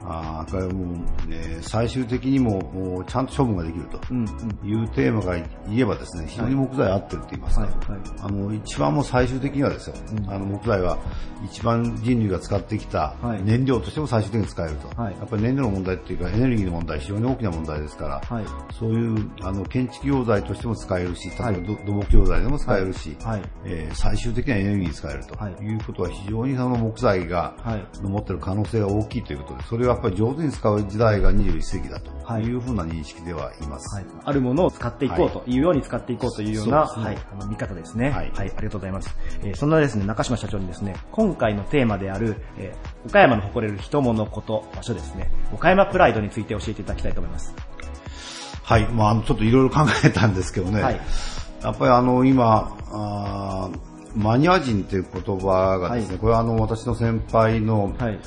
[0.03, 0.97] あーこれもう、
[1.31, 4.69] えー最終的にもちゃんと処分ができるとうんうん。
[4.69, 5.35] いうテーマが
[5.69, 9.97] 言えばですね、非常に木材合ってるって言いますか、はいはいあの、一番もう最終的にはですよ、
[10.29, 10.99] あの木材は
[11.45, 13.43] 一番人類が使ってきたはい。
[13.45, 14.89] 燃料としても最終的に使えると。
[15.01, 15.15] はい。
[15.15, 18.45] やっぱり燃料の問題っていうかエネルギーの問題非常に大きな問題ですから、はい。
[18.79, 23.43] そういうあの建築用材としても使えるし、例えばはい土土木用材でも使えるし、はい。
[23.65, 25.53] えー最終的にはエネルギーに使えるとはい。
[25.63, 28.03] いうことは非常にその木材が、はい。
[28.03, 33.95] の持ってる可能性が大きいということで、それをやっぱり上手に使う時代が21世紀だとはいいうふうな認識ではいます。
[33.95, 38.33] はい、あるものを使っていこうというように使っていこうというような、はい、あの見方ですね、ははいい。
[38.37, 39.17] ありがとうございます。
[39.43, 47.55] えーそんなですね、中島社長にですね、今回のテーマである、えー岡山の誇れる人物こと場所ですね、岡山プライドについて教えていただきたいと思います。
[48.63, 48.87] はい。
[48.89, 50.83] まああの、ちょっといろいろ考えたんですけどね。
[50.83, 51.01] はい
[51.63, 58.19] やっぱりあの、今、あーマニア人という言葉がですね、はいこれはあの、私の先輩の、はい。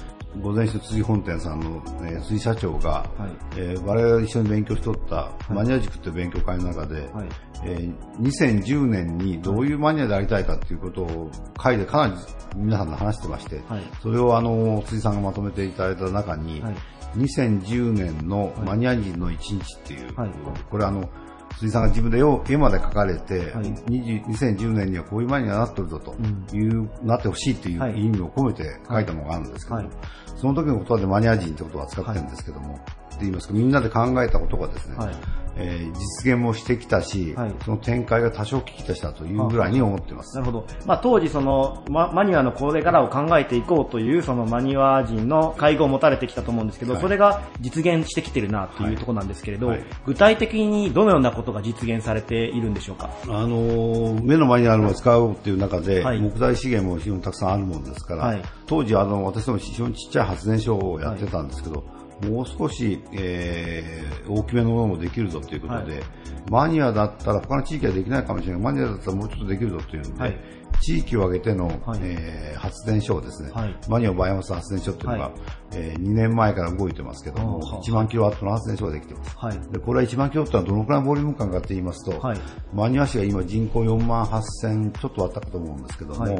[0.41, 3.31] 午前中辻本店さんの、えー辻社長が、はい。
[3.57, 7.27] えー我々が一緒に勉強しとったマニア塾という勉強会の中で、はい。
[7.65, 12.21] えー2010年にどういうマニアでありたいかということを会でかなり
[12.55, 13.84] 皆さんで話してまして、はい。
[14.01, 16.75] それをあの辻さんがまとめていただいた中に、はい。
[17.17, 20.31] 2010年のマニア人の一日っていう、はい。
[20.69, 21.09] これあの
[21.58, 23.66] 辻さんが自分で絵まで描かれて、はい。
[23.66, 26.16] 20 2010年にはこういうマニアになってるぞと
[26.56, 27.99] いう、なってほしいというはい。
[27.99, 29.89] 意味を込めて書いたものがあるんですけど、はい。
[30.36, 35.16] その時の言葉でマニア人ってことは使ってるんですけども、って言いますか、みんなで考えたことがですね、はい
[35.56, 37.56] えー実現もしてきたし、はい。
[37.64, 40.36] その展開が多少危機としたというぐらいに思ってます。
[40.36, 40.66] なるほど。
[40.86, 47.01] まあ、当時その、ま、マニュアのこれからを考えていこうという、そのマニュア人の会合を持たれてきたと思うんですけど、はい。
[47.01, 49.84] それが実現してきてるなというところなんですけれど、はい。
[50.06, 53.10] 具体的にどのようなことが実現されているんでしょうか？
[53.26, 56.20] あのー目の前にあるものを使おうっていう中で、はい。
[56.20, 58.41] 木材資源も非常にたくさんあるもんですから、はい。
[58.66, 61.84] 当時あの私ども非常にちっちゃい発電所をやってたんですけど、
[62.24, 66.03] もう少し、えー大きめのものもできるぞということで、はい。
[66.49, 68.61] マニアだったら他の地域はできないかもしれない。
[68.61, 71.99] マニアだったらもうちょっとできるぞというので、はい地域を挙げての、はい。
[72.03, 73.76] えー発電所をですね、はい。
[73.89, 75.34] マニアバイオマス発電所っていうのが、はい。
[75.74, 77.82] え2年前から動いてますけども、ああ。
[77.82, 79.36] 1万キロワットの発電所ができてます。
[79.38, 79.59] はい。
[79.74, 82.39] で、これは1万キロってのはどのくらいのボリューム感かって言いますと、はい。
[82.74, 86.34] マニュア市が今人口4万8000ちょっとあったかと思うんですけども、はい。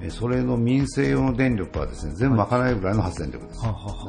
[0.00, 3.60] えーそれの民生用の電力はですね、全部賄えるぐらいの発電力です。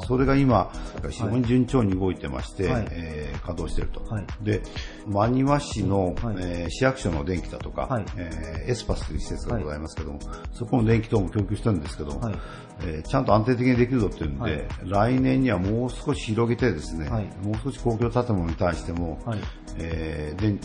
[0.07, 0.71] それが今、
[1.09, 2.87] 非常に順調に動いてまして、はい。
[2.91, 4.03] えー稼働していると。
[4.11, 4.25] はい。
[4.41, 4.61] で、
[5.05, 6.15] 真庭市の、はい。
[6.39, 8.05] えー市役所の電気だとか、はい。
[8.17, 10.19] えーエスパスという施設がございますけども、
[10.53, 12.35] そこの電気等も供給してるんですけど、はい。
[12.81, 14.63] えーちゃんと安定的にできるぞっていうんで、はい。
[14.83, 17.25] 来年にはもう少し広げてですね、はい。
[17.43, 19.39] もう少し公共建物に対しても、はい。
[19.77, 20.59] えー電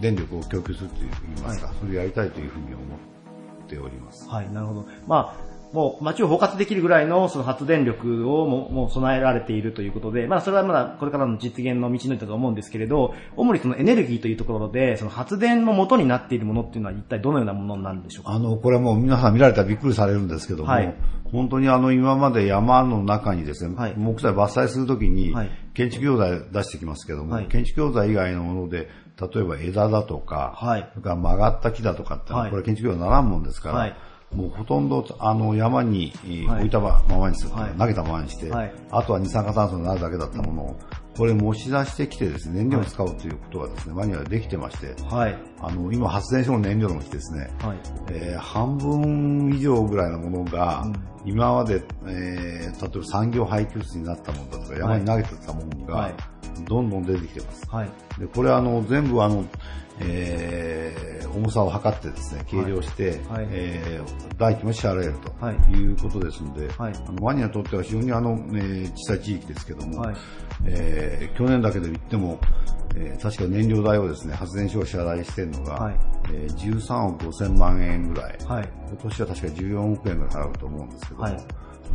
[0.00, 1.06] 電力を供給するといい
[1.42, 4.26] ますか、それをやりたいというふうに思っております。
[4.28, 4.86] はい、なるほど。
[5.06, 18.32] まあ、もう街を包括できるぐらいのその発電力をももう備えられているということで、まあそれはまだこれからの実現の道のりだと思うんですけれど、主にそのエネルギーというところで、その発電の元になっているものっていうのは一体どのようなものなんでしょうか？
[18.32, 20.94] あの、これはもう皆さん見られたらびっくりされるんですけども、はい。
[21.30, 23.94] 本当にあの今まで山の中にですね、はい。
[23.96, 27.46] 木材伐採するときにはい、建築用材出してきますけども、はい。
[27.46, 28.88] 建築用材以外のもので、
[29.20, 30.88] 例えば枝だとか、はい。
[30.94, 33.96] それから曲がった木だとかってこれ建築用ならんもんですから、はい
[34.34, 37.72] もうほとんどあの山に置いたままにする、はい。
[37.72, 38.72] 投げたままにして、はい。
[38.90, 40.76] あとは二酸化炭素になるだけだったものを、
[41.16, 45.36] これ持ち出してきてですね、燃料に使おうということがですね、マニュアルでできてまして、はい。
[45.60, 47.78] あの、今発電所の燃料のうちですね、はい。
[48.10, 50.94] えー半分以上ぐらいのものが、うん。
[51.24, 56.14] 今まで、えー例えば産業廃棄物になったものだとか、山に投げてたものがはい、
[56.64, 57.66] どんどん出てきてます。
[57.70, 57.90] はい。
[58.18, 59.44] で、これはあの、全部あの、
[60.00, 63.46] えー重さを測ってですね、計量して、はい。
[63.50, 65.56] えー代金も支払えるとはい。
[65.72, 66.92] いうことですので、はい。
[67.06, 70.16] あのマニアにとっては非常にあの、えー小さい地域ですけども、はい。
[70.66, 72.40] えー去年だけで言っても、
[72.96, 75.94] えー確か燃料代をですね、発電所が支払いしているのが、はい。
[76.32, 78.68] えー13億5千万円ぐらい、はい。
[78.88, 81.36] 今年は確か14億円ぐらい払うと思うんですけども、はい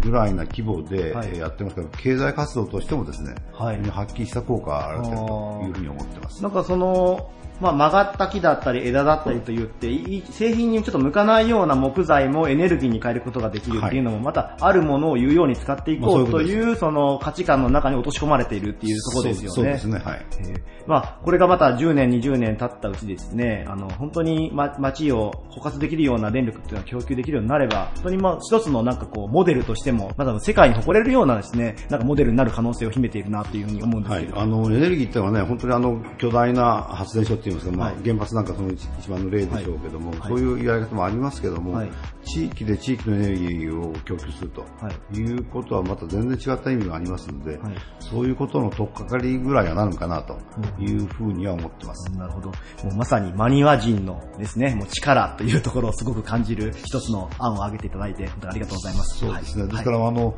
[0.02, 6.44] ぐらいな規模で、やってますから、経済活動としてもですね、はい非常にはっきりした効果があるというふうに思ってます。
[6.44, 7.30] なんかその、
[7.62, 19.56] まあ、曲がった木だったり枝だったりと言って、い製品にちょっと向かないような木材もエネルギーに変えることができるっていうのも、またあるものを有用に使っていこうというその価値観の中に落とし込まれているっていうところですよね。
[19.56, 20.26] そうですね、はい。
[20.40, 34.34] えーまあ、これがまた10年、20年経ったうちですね、あの、本当に、ま、街を包括できるような電力っていうのは供給できるようになれば、本当にまあ、一つのなんかこう、モデルとしても、まだ世界に誇れるようなですね、なんかモデルになる可能性を秘めているなっていうふうに思うんですはいけれ。
[34.34, 34.42] ど。
[34.42, 41.92] あの、エネルギーっていうのはね、本当にあの、巨大な発電所っていうんですか、まあ、はい原発なんかその一一番の例でしょうけども、はいそういうやり方もありますけども、はい
[42.24, 50.40] 地域で地域のエネルギーを供給すると、、はいうことはまた全然違った意味がありますので、はいそういうことの取っかかりぐらいはなるのかなと
[50.80, 52.12] いうふうには思ってます。
[52.18, 52.50] なるほど。
[52.50, 52.56] も
[52.92, 59.20] うまさにマニュア人のですね、もう力というところをすごく感じる一つの案を挙げていただいて、本当にありがとうございます。
[59.20, 59.64] そうですね。
[59.64, 60.36] はいですから、あの、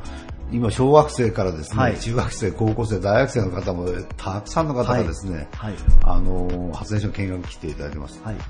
[0.50, 3.86] 今、小学生からですね、はい中学生、高校生、大学生の方も、
[4.16, 5.74] たくさんの方がですね、はい。
[6.04, 8.20] あの、発電所の見学に来ていただいてます。
[8.22, 8.34] はい。
[8.36, 8.42] で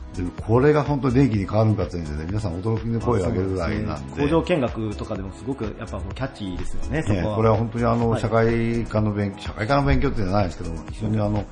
[0.46, 4.22] これが本当に電気に変わるんかというので、皆さん驚きの声を上げるぐらいなんで。
[4.22, 7.22] 工場見学とかでもすごくやっぱキャッチーですよね、そこは。
[7.24, 11.44] ねこれは本当にあの、はい社会科の勉強、社会科の勉強っていうのはないんですけども、非常にあの、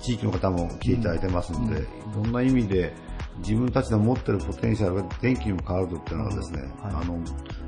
[0.00, 1.84] 地域の方も来ていただいてますので、い
[2.14, 2.94] ろんな意味で、
[3.38, 7.18] 自分たちの持ってるポテンシャルが電気にも変わるとっていうのはですね、はいあの、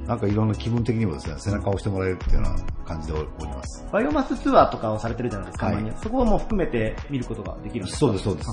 [0.06, 3.86] なんかいろんな気分的にもですね、背中を押してもらえるっていうような感じでおります。
[3.92, 5.92] バイオマスツアーとかをされてるじゃないですか、はい。
[6.02, 7.98] そこも含めて見ることができるんですか？
[7.98, 8.48] そうですそうです。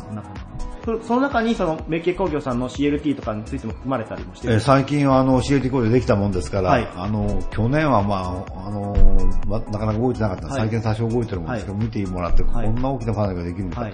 [0.86, 6.88] そその中にその、メケ工業さんの CLT とかについても含まれたりもしてるえー最近はあの CLT 工場できたもんですから、はい。
[6.96, 8.96] あの去年はまああの
[9.48, 10.58] まなかなか動いてなかった、はい。
[10.58, 12.68] 最近多少動いてるもんですけど、は見てもらって、はい。
[12.68, 13.94] こんな大きなパネルができるのかはい。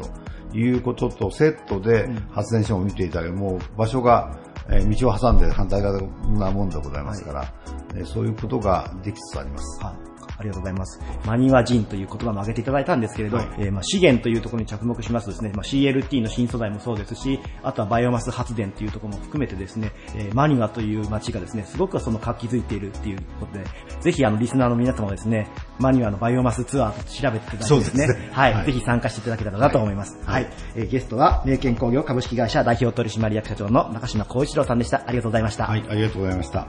[0.52, 2.16] ということとセットでうん。
[2.32, 4.38] 発電所を見ていただける、もう場所が、
[4.70, 7.54] えー道を挟んで反対側なもんでございますから、
[7.96, 9.84] えーそういうことができつつあります。
[9.84, 10.15] はい。
[10.38, 11.00] ありがとうございます。
[11.26, 23.64] マニュア人という言葉も挙げていただいたんですけれど、はいえーまあ、資源というところに着目しますとですね、まあ、CLT の新素材もそうですし、あとはバイオマス発電というところも含めてですね、えーマニュアという街がですね、すごくその活気づいているっていうことで、
[24.02, 25.48] ぜひあのリスナーの皆様もですね、
[25.80, 30.18] マニュアのバイオマスツアーと調べていただいてですね、そうですねはい、はいぜひ参加していただけたらなと思います。
[30.26, 30.50] はい。
[30.76, 35.04] えーゲストは、名犬工業株式会社代表取締役社長の中島幸一郎さんでした。
[35.06, 35.66] ありがとうございました。
[35.66, 36.68] はい、ありがとうございました。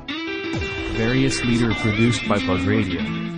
[0.97, 3.36] Various leader produced by Buzz Radio.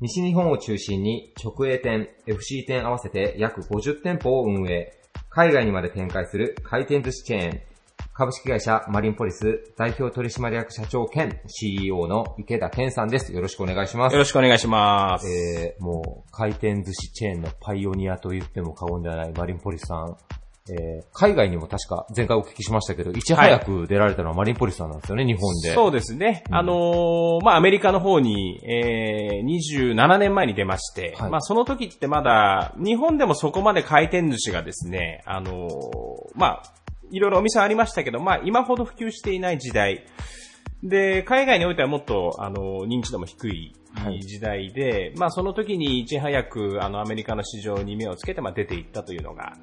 [0.00, 4.94] 西日本を中心に直営店、FC 店合わせて約50店舗を運営、
[5.28, 7.60] 海外にまで展開する回転寿司チェーン、
[8.14, 13.34] 株式会社マリンポリス代表取締役社長兼 CEO の池田健さんです。
[13.34, 14.14] よろしくお願いします。
[14.14, 15.28] よろしくお願いします。
[15.28, 20.16] えー、もう回転寿司チェーンのパイオニアと言っても過言ではないマリンポリスさん。
[20.72, 25.74] えー、海外にも確か前回お聞きしましたけど、いち早く出られたのはマリンポリスさんなんですよね、日本で。
[25.74, 26.44] そうですね。
[26.50, 35.68] あのーまあ、アメリカの方に、えー、27年前に出まして、はいまあ、その時ってまだ、日本でもそこまで回転寿司がですね、あのー
[36.34, 36.62] まあ、
[37.10, 40.06] いろいろお店ありましたけど、まあ、今ほど普及していない時代。
[40.82, 43.74] で、海外においてはもっと、あの、認知度も低い
[44.22, 49.56] 時代で、まあ、その時にいち早く、あの、アメリカの市場に目をつけて、まあ、出ていったというのが、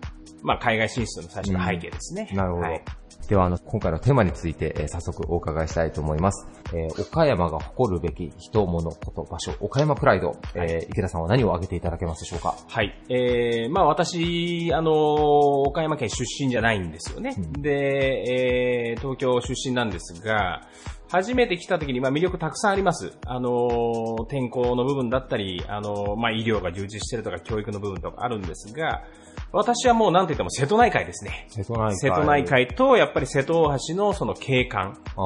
[0.43, 2.29] まあ、海外進出の最初の背景ですね。
[2.33, 2.63] なるほど。
[2.63, 2.81] はい
[3.27, 6.47] では、あの、今回のテーマについて、えー早速お伺いしたいと思います。
[6.73, 10.37] えー岡山が誇るべき人、物、こと、場所、岡山プライド。
[10.55, 12.55] えー池田さんは何を挙げていただけますでしょうか？
[12.69, 12.97] はい。
[13.09, 17.35] えー、まあ私、あのー岡山県出身じゃないんですよね。
[17.37, 20.61] うんで、えー、東京出身なんですが、
[21.09, 23.17] 初めて来た時に、まあ魅力たくさんあります。
[23.25, 29.03] あのー天候の部分だったり、あのーまあ医療が充実してるとか教育の部分とかあるんですが、
[29.51, 31.47] 私はもう何と言っても瀬戸内海ですね。
[31.49, 31.97] 瀬戸内海。
[31.97, 32.45] 瀬戸内。
[32.45, 34.97] 海と、やっぱり瀬戸大橋のその景観。
[35.15, 35.21] あ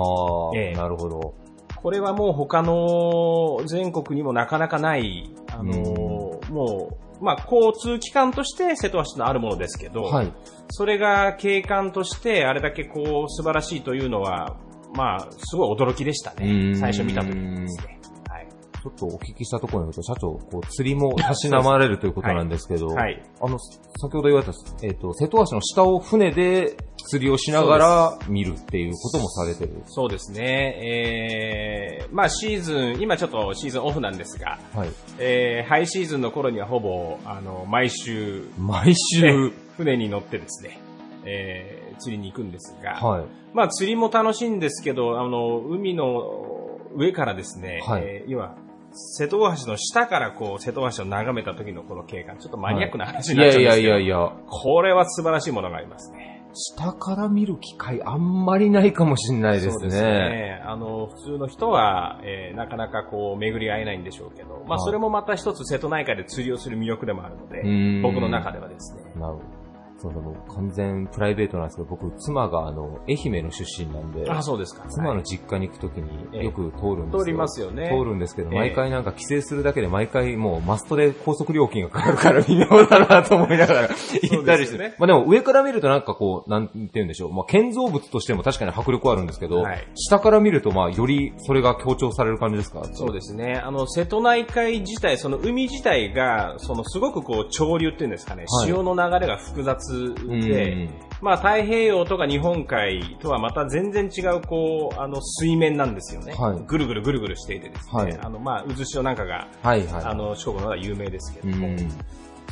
[0.53, 1.33] あ、ええなるほど。
[1.75, 10.33] これはもう他の全国にもなかなかない、あのーもう、まあ、交通機関として瀬戸大橋のあるものですけど、はい。
[10.69, 14.57] それが景観としてあれだけこう素晴らしいというのは、
[14.93, 16.75] まあ、すごい驚きでしたうねん。
[16.77, 17.99] 最初見た時にですね。
[18.29, 18.47] はい。
[18.81, 23.23] ちょっとお聞きしたところによると、社長、こう、釣りもたしなまれるということなんですけど、はい。
[23.41, 26.75] あの、先ほど言われた、えっ、と、瀬戸橋の下を船で
[27.07, 29.83] 釣りをしながら見るっていうこともされてる。
[29.85, 31.99] そうですね。
[32.01, 34.89] えー、まあシーズン、今ちょっとシーズンオフなんですが、はい。
[35.19, 40.79] えー、ハイシーズンの頃にはほぼ、あの、毎週、毎週、ね船に乗ってですね、
[41.25, 43.25] えー、釣りに行くんですが、はい。
[43.53, 48.55] まあ釣りも楽しいんですけど、あの、海の上からですね、はいえー今、
[48.93, 56.31] 瀬戸大橋の下からこう、瀬戸大橋を眺めた時のこの景観、ちょっとマニアックな話いになっちゃうんやいですけど、やいやいや、これは素晴らしいものがありますね。
[56.53, 60.01] 下から見る機会あんまりないかもしれないですそうですね。
[60.01, 60.63] ね。
[60.65, 67.61] あの、普通の人は、えーなかなかこう、巡り合えないんでしょうけど、まあ、はいそれもまた一つ瀬戸内海で釣りをする魅力でもあるので
[68.03, 69.03] 僕の中ではですね。
[69.15, 69.60] なるほど。
[70.01, 74.85] そうでも完全プライベートなんですけど、僕、妻があの、愛媛の出身なんで、あ、そうですか。
[74.89, 77.19] 妻はいの実家に行くときええによく通るんですよ。
[77.23, 83.81] 通りますよね通るんですけど、ええ毎回なんか帰省するだけで毎回もうマストで高速料金がかかるから微妙だなと思いながら
[84.23, 84.77] 行ったりして。
[84.77, 87.33] ねまあでも上から見るとなんかこう、なんて言うんでしょう。
[87.33, 92.83] まあ建造物としても確かに迫力はあるんですけど、はい下から見るとまあよりそれが強調される感じですか？
[92.93, 93.61] そうですね。
[93.63, 100.89] あの、瀬戸内海自体、その海自体が、そのすごくこう、潮流っていうんですかね、はい潮の流れが複雑うんで、
[101.21, 106.33] まあ太平洋とか日本海とはまた全然違う、こう、あの、水面なんですよね。
[106.33, 110.05] はいぐるぐるぐるぐるしていてですね、はいあの、まあ、渦潮なんかが、はいはい。
[110.05, 111.77] あの、四国の方が有名ですけうども、ん。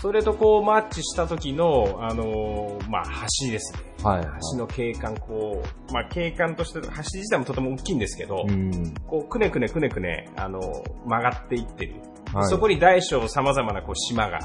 [0.01, 3.03] それとこう、マッチした時の、あの、まあ、
[3.43, 3.79] 橋ですね。
[4.01, 4.23] はい。
[4.53, 8.93] 橋の景観、こう、まあ、景観として、橋自体もとても大きいんですけど、うん。
[9.07, 10.61] こう、くねくねくねくね、あの、
[11.05, 11.95] 曲がっていってる。
[12.33, 14.39] はいそこに大小様々なこう島が。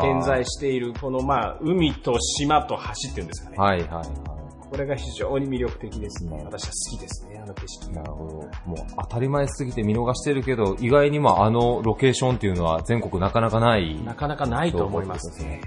[0.00, 3.56] 点在している、このまあ、海と島と橋っていうんですかね。
[3.58, 4.38] はいはいは
[4.70, 6.42] これが非常に魅力的ですね。
[6.44, 7.94] 私は好きですね、あの景色い。。
[7.94, 8.32] なるほど。
[8.34, 14.02] もう当たり前すぎて見逃してるけど、意外にまああのロケーションっていうのは全国なかなかない。
[14.04, 15.62] なかなかないと思いますね。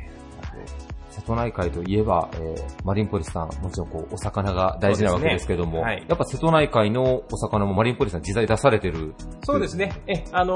[1.21, 9.13] 瀬戸内海といえば、えーマリンポリスさん、もちろんこう、お魚が大事なわけですけども、ねはいやっぱ瀬戸内海のお魚もマリンポリスさん実際出されてる。
[9.43, 10.01] そうですね。
[10.07, 10.53] え、あの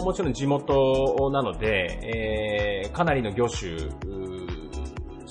[0.00, 4.21] ーもちろん地元なので、えーかなりの魚種、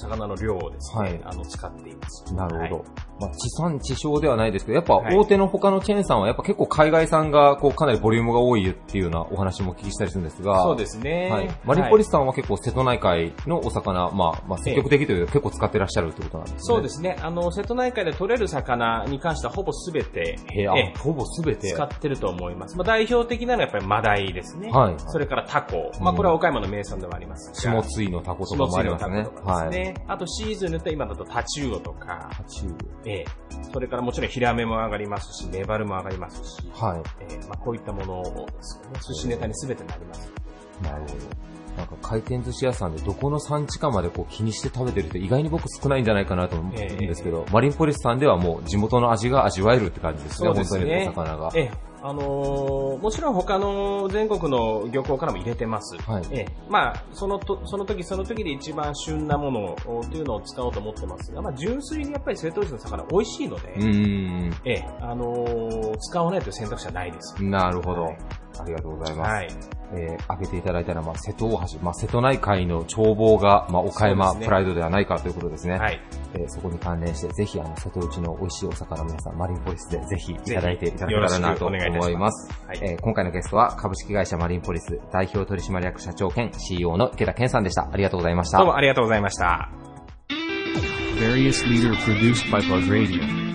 [0.01, 2.33] 魚の量をですね、はいあの、使っています。
[2.35, 2.75] なるほど。
[2.79, 2.85] はい
[3.21, 11.29] まあ、地産地消ではないですけど、やっぱはい大手の他のチェーンさんはやっぱ結構海外産がこうかなりボリュームが多いっていうようなお話もお聞きしたりするんですが、そうですね。
[11.29, 11.59] はい。
[11.63, 16.59] マリンポリススさんは結構瀬戸内海のお魚、まあ、まあ、積極的というか結構使ってらっしゃるってことなんですね。
[16.61, 17.15] そうですね。
[17.21, 21.71] あの、瀬戸内海で取れる魚に関してはほぼすべて、へえ、あええほぼすべて。
[21.71, 22.77] 使ってると思います。
[22.77, 24.69] まあ、代表的なのはやっぱりマダイですね。
[24.71, 25.91] はいそれからタコ。
[25.97, 27.81] うんまあ、これは岡山の名産ではありますが。
[27.81, 29.90] 下津井のタコとかもありますねはい。
[30.07, 32.75] あとシーズンによっては今だとタチウオとか、タチウ
[33.05, 33.25] ええ
[33.71, 36.85] それからもちろんヒラメも上がりますし、メバルも上がりますし、オ。
[36.85, 37.01] はい。
[37.21, 38.47] ええまあ、こういったものを
[39.07, 40.31] 寿司ネタに全てなります。
[40.83, 41.51] なるほど。
[41.77, 51.51] なんか回転寿司屋さんでどこの産地かまでこう気にして食べてる人意外に僕少ないんじゃないかなと思うんですけど、マリンポリスさんではもう地元の味が味わえるって感じですね、すね本当にお魚が。
[51.55, 55.95] ええあのーもちろん他の全国の漁港からも入れてます。
[55.97, 64.53] はいええまあ、そのと、その時その時で一番旬なものをというのを使おうと思ってますが、まあ、純粋にやっぱり瀬戸内の魚美味しいので、うーん。
[64.65, 67.43] ええあのー使わないという選択肢はないです。
[67.43, 68.03] なるほど。
[68.03, 68.17] はい
[68.59, 69.31] ありがとうございます。
[69.31, 69.49] はい。
[69.93, 75.77] えー、挙げていただいたのは、まあ、瀬戸大橋、まあ、瀬戸内海の眺望が、まあ、岡山プライドではないかということですね。
[75.77, 75.99] はい。
[76.33, 81.75] えーそこに関連して、ぜひ、あの、瀬戸内の美味しいお魚皆さん、マリンポリスでぜひいただいていただけたらなと思
[82.09, 82.51] います。
[82.67, 82.79] はい。
[82.81, 87.89] えー今回のゲストは、株式会社マリンポリス代表取締役社長兼 CEO の池田健さんでした。
[87.91, 88.59] ありがとうございました。
[88.59, 89.69] どうもありがとうございました。
[91.19, 93.51] Various leader produced by Plug Radio.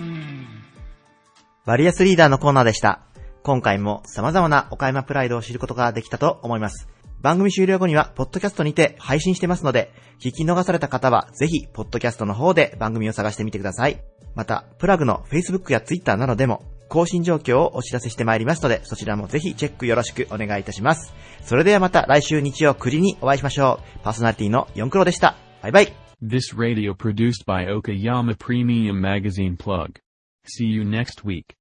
[1.65, 3.01] バリアスリーダーのコーナーでした。
[3.47, 6.89] 今回も様々な岡山プライドを知ることができたと思います。
[7.21, 14.03] 番組終了後には、ポッドキャストにて配信してますので、聞き逃された方は、ぜひ、ポッドキャストの方で番組を探してみてください。
[14.35, 21.13] また、プラグの Facebook や Twitter などでも、更新状況をお知らせしてまいりますので、そちらもぜひチェックよろしくお願いいたします。
[21.41, 23.99] それではまた来週日曜9時にお会いしましょう。
[24.03, 25.37] パーソナリティの4クロでした。
[25.61, 25.93] バイバイ。
[26.21, 30.01] This radio produced by Okayama Premium Magazine Plug.
[30.45, 31.55] See you next week.